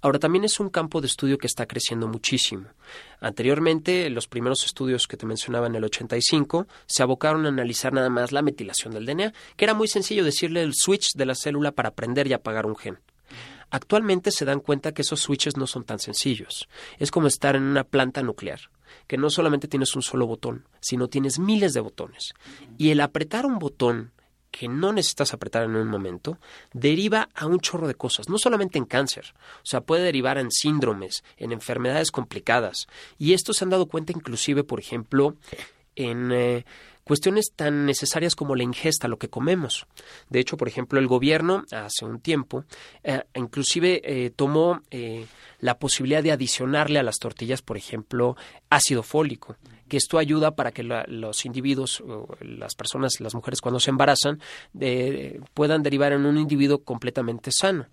Ahora 0.02 0.18
también 0.18 0.44
es 0.44 0.60
un 0.60 0.68
campo 0.68 1.00
de 1.00 1.06
estudio 1.06 1.38
que 1.38 1.46
está 1.46 1.66
creciendo 1.66 2.06
muchísimo. 2.06 2.68
Anteriormente, 3.20 4.10
los 4.10 4.28
primeros 4.28 4.64
estudios 4.64 5.06
que 5.06 5.16
te 5.16 5.26
mencionaba 5.26 5.66
en 5.66 5.74
el 5.74 5.84
85 5.84 6.66
se 6.86 7.02
abocaron 7.02 7.46
a 7.46 7.48
analizar 7.48 7.92
nada 7.92 8.10
más 8.10 8.32
la 8.32 8.42
metilación 8.42 8.92
del 8.92 9.06
DNA, 9.06 9.32
que 9.56 9.64
era 9.64 9.74
muy 9.74 9.88
sencillo 9.88 10.24
decirle 10.24 10.62
el 10.62 10.74
switch 10.74 11.14
de 11.14 11.26
la 11.26 11.34
célula 11.34 11.72
para 11.72 11.92
prender 11.92 12.26
y 12.26 12.34
apagar 12.34 12.66
un 12.66 12.76
gen. 12.76 12.98
Actualmente 13.70 14.30
se 14.30 14.44
dan 14.44 14.60
cuenta 14.60 14.92
que 14.92 15.02
esos 15.02 15.20
switches 15.20 15.56
no 15.56 15.66
son 15.66 15.84
tan 15.84 15.98
sencillos. 15.98 16.68
Es 16.98 17.10
como 17.10 17.26
estar 17.26 17.56
en 17.56 17.64
una 17.64 17.84
planta 17.84 18.22
nuclear, 18.22 18.60
que 19.06 19.16
no 19.16 19.28
solamente 19.28 19.66
tienes 19.66 19.96
un 19.96 20.02
solo 20.02 20.26
botón, 20.26 20.68
sino 20.80 21.08
tienes 21.08 21.38
miles 21.38 21.72
de 21.72 21.80
botones. 21.80 22.34
Y 22.78 22.90
el 22.90 23.00
apretar 23.00 23.44
un 23.44 23.58
botón 23.58 24.12
que 24.50 24.68
no 24.68 24.92
necesitas 24.92 25.34
apretar 25.34 25.64
en 25.64 25.76
un 25.76 25.88
momento, 25.88 26.38
deriva 26.72 27.28
a 27.34 27.46
un 27.46 27.60
chorro 27.60 27.86
de 27.86 27.94
cosas, 27.94 28.28
no 28.28 28.38
solamente 28.38 28.78
en 28.78 28.84
cáncer, 28.84 29.34
o 29.58 29.66
sea, 29.66 29.80
puede 29.80 30.04
derivar 30.04 30.38
en 30.38 30.50
síndromes, 30.50 31.24
en 31.36 31.52
enfermedades 31.52 32.10
complicadas. 32.10 32.86
Y 33.18 33.32
esto 33.32 33.52
se 33.52 33.64
han 33.64 33.70
dado 33.70 33.86
cuenta 33.86 34.12
inclusive, 34.12 34.64
por 34.64 34.80
ejemplo, 34.80 35.36
en 35.94 36.32
eh, 36.32 36.64
cuestiones 37.06 37.52
tan 37.54 37.86
necesarias 37.86 38.34
como 38.34 38.56
la 38.56 38.64
ingesta, 38.64 39.06
lo 39.06 39.16
que 39.16 39.30
comemos. 39.30 39.86
De 40.28 40.40
hecho, 40.40 40.56
por 40.56 40.66
ejemplo, 40.66 40.98
el 40.98 41.06
gobierno 41.06 41.64
hace 41.70 42.04
un 42.04 42.18
tiempo 42.18 42.64
eh, 43.04 43.22
inclusive 43.34 44.02
eh, 44.04 44.30
tomó 44.30 44.82
la 45.60 45.78
posibilidad 45.78 46.22
de 46.22 46.32
adicionarle 46.32 46.98
a 46.98 47.04
las 47.04 47.18
tortillas, 47.18 47.62
por 47.62 47.76
ejemplo, 47.76 48.36
ácido 48.70 49.02
fólico 49.02 49.56
que 49.88 49.98
esto 49.98 50.18
ayuda 50.18 50.56
para 50.56 50.72
que 50.72 50.82
los 50.82 51.44
individuos, 51.44 52.02
las 52.40 52.74
personas, 52.74 53.20
las 53.20 53.36
mujeres 53.36 53.60
cuando 53.60 53.78
se 53.78 53.90
embarazan, 53.90 54.40
puedan 55.54 55.84
derivar 55.84 56.12
en 56.12 56.26
un 56.26 56.38
individuo 56.38 56.82
completamente 56.82 57.52
sano. 57.52 57.86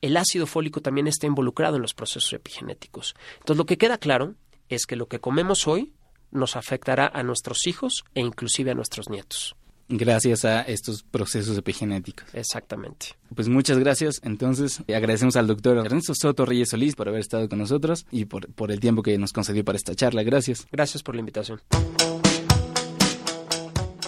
El 0.00 0.16
ácido 0.16 0.46
fólico 0.46 0.80
también 0.80 1.06
está 1.06 1.28
involucrado 1.28 1.76
en 1.76 1.82
los 1.82 1.94
procesos 1.94 2.32
epigenéticos. 2.32 3.14
Entonces, 3.34 3.58
lo 3.58 3.66
que 3.66 3.78
queda 3.78 3.98
claro 3.98 4.34
es 4.68 4.86
que 4.86 4.96
lo 4.96 5.06
que 5.06 5.20
comemos 5.20 5.68
hoy 5.68 5.92
nos 6.30 6.56
afectará 6.56 7.10
a 7.12 7.22
nuestros 7.22 7.66
hijos 7.66 8.04
e 8.14 8.20
inclusive 8.20 8.70
a 8.70 8.74
nuestros 8.74 9.08
nietos 9.08 9.56
gracias 9.90 10.44
a 10.44 10.62
estos 10.62 11.02
procesos 11.02 11.58
epigenéticos. 11.58 12.26
Exactamente. 12.32 13.06
Pues 13.34 13.48
muchas 13.48 13.78
gracias. 13.78 14.20
Entonces, 14.22 14.82
agradecemos 14.88 15.36
al 15.36 15.46
doctor 15.46 15.76
Ernesto 15.78 16.14
Soto 16.14 16.46
Reyes 16.46 16.70
Solís 16.70 16.94
por 16.94 17.08
haber 17.08 17.20
estado 17.20 17.48
con 17.48 17.58
nosotros 17.58 18.06
y 18.10 18.24
por, 18.24 18.52
por 18.52 18.70
el 18.70 18.80
tiempo 18.80 19.02
que 19.02 19.18
nos 19.18 19.32
concedió 19.32 19.64
para 19.64 19.76
esta 19.76 19.94
charla. 19.94 20.22
Gracias. 20.22 20.66
Gracias 20.70 21.02
por 21.02 21.14
la 21.14 21.20
invitación. 21.20 21.60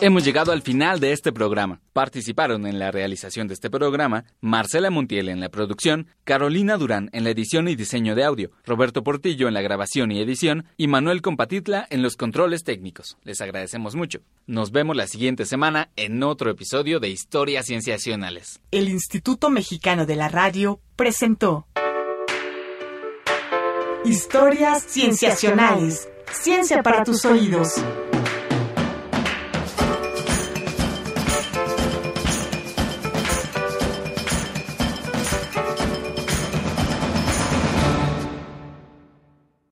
Hemos 0.04 0.24
llegado 0.24 0.50
al 0.50 0.62
final 0.62 0.98
de 0.98 1.12
este 1.12 1.30
programa. 1.30 1.80
Participaron 1.92 2.66
en 2.66 2.80
la 2.80 2.90
realización 2.90 3.46
de 3.46 3.54
este 3.54 3.70
programa 3.70 4.24
Marcela 4.40 4.90
Montiel 4.90 5.28
en 5.28 5.38
la 5.38 5.48
producción, 5.48 6.08
Carolina 6.24 6.76
Durán 6.76 7.08
en 7.12 7.22
la 7.22 7.30
edición 7.30 7.68
y 7.68 7.76
diseño 7.76 8.16
de 8.16 8.24
audio, 8.24 8.50
Roberto 8.66 9.04
Portillo 9.04 9.46
en 9.46 9.54
la 9.54 9.62
grabación 9.62 10.10
y 10.10 10.20
edición 10.20 10.66
y 10.76 10.88
Manuel 10.88 11.22
Compatitla 11.22 11.86
en 11.88 12.02
los 12.02 12.16
controles 12.16 12.64
técnicos. 12.64 13.16
Les 13.22 13.40
agradecemos 13.40 13.94
mucho. 13.94 14.22
Nos 14.48 14.72
vemos 14.72 14.96
la 14.96 15.06
siguiente 15.06 15.46
semana 15.46 15.90
en 15.94 16.20
otro 16.24 16.50
episodio 16.50 16.98
de 16.98 17.08
Historias 17.08 17.66
Cienciacionales. 17.66 18.58
El 18.72 18.88
Instituto 18.88 19.50
Mexicano 19.50 20.04
de 20.04 20.16
la 20.16 20.28
Radio 20.28 20.80
presentó 20.96 21.68
Historias 24.04 24.82
Cienciacionales. 24.82 26.08
Ciencia 26.32 26.82
para 26.82 27.04
tus 27.04 27.24
oídos. 27.24 27.74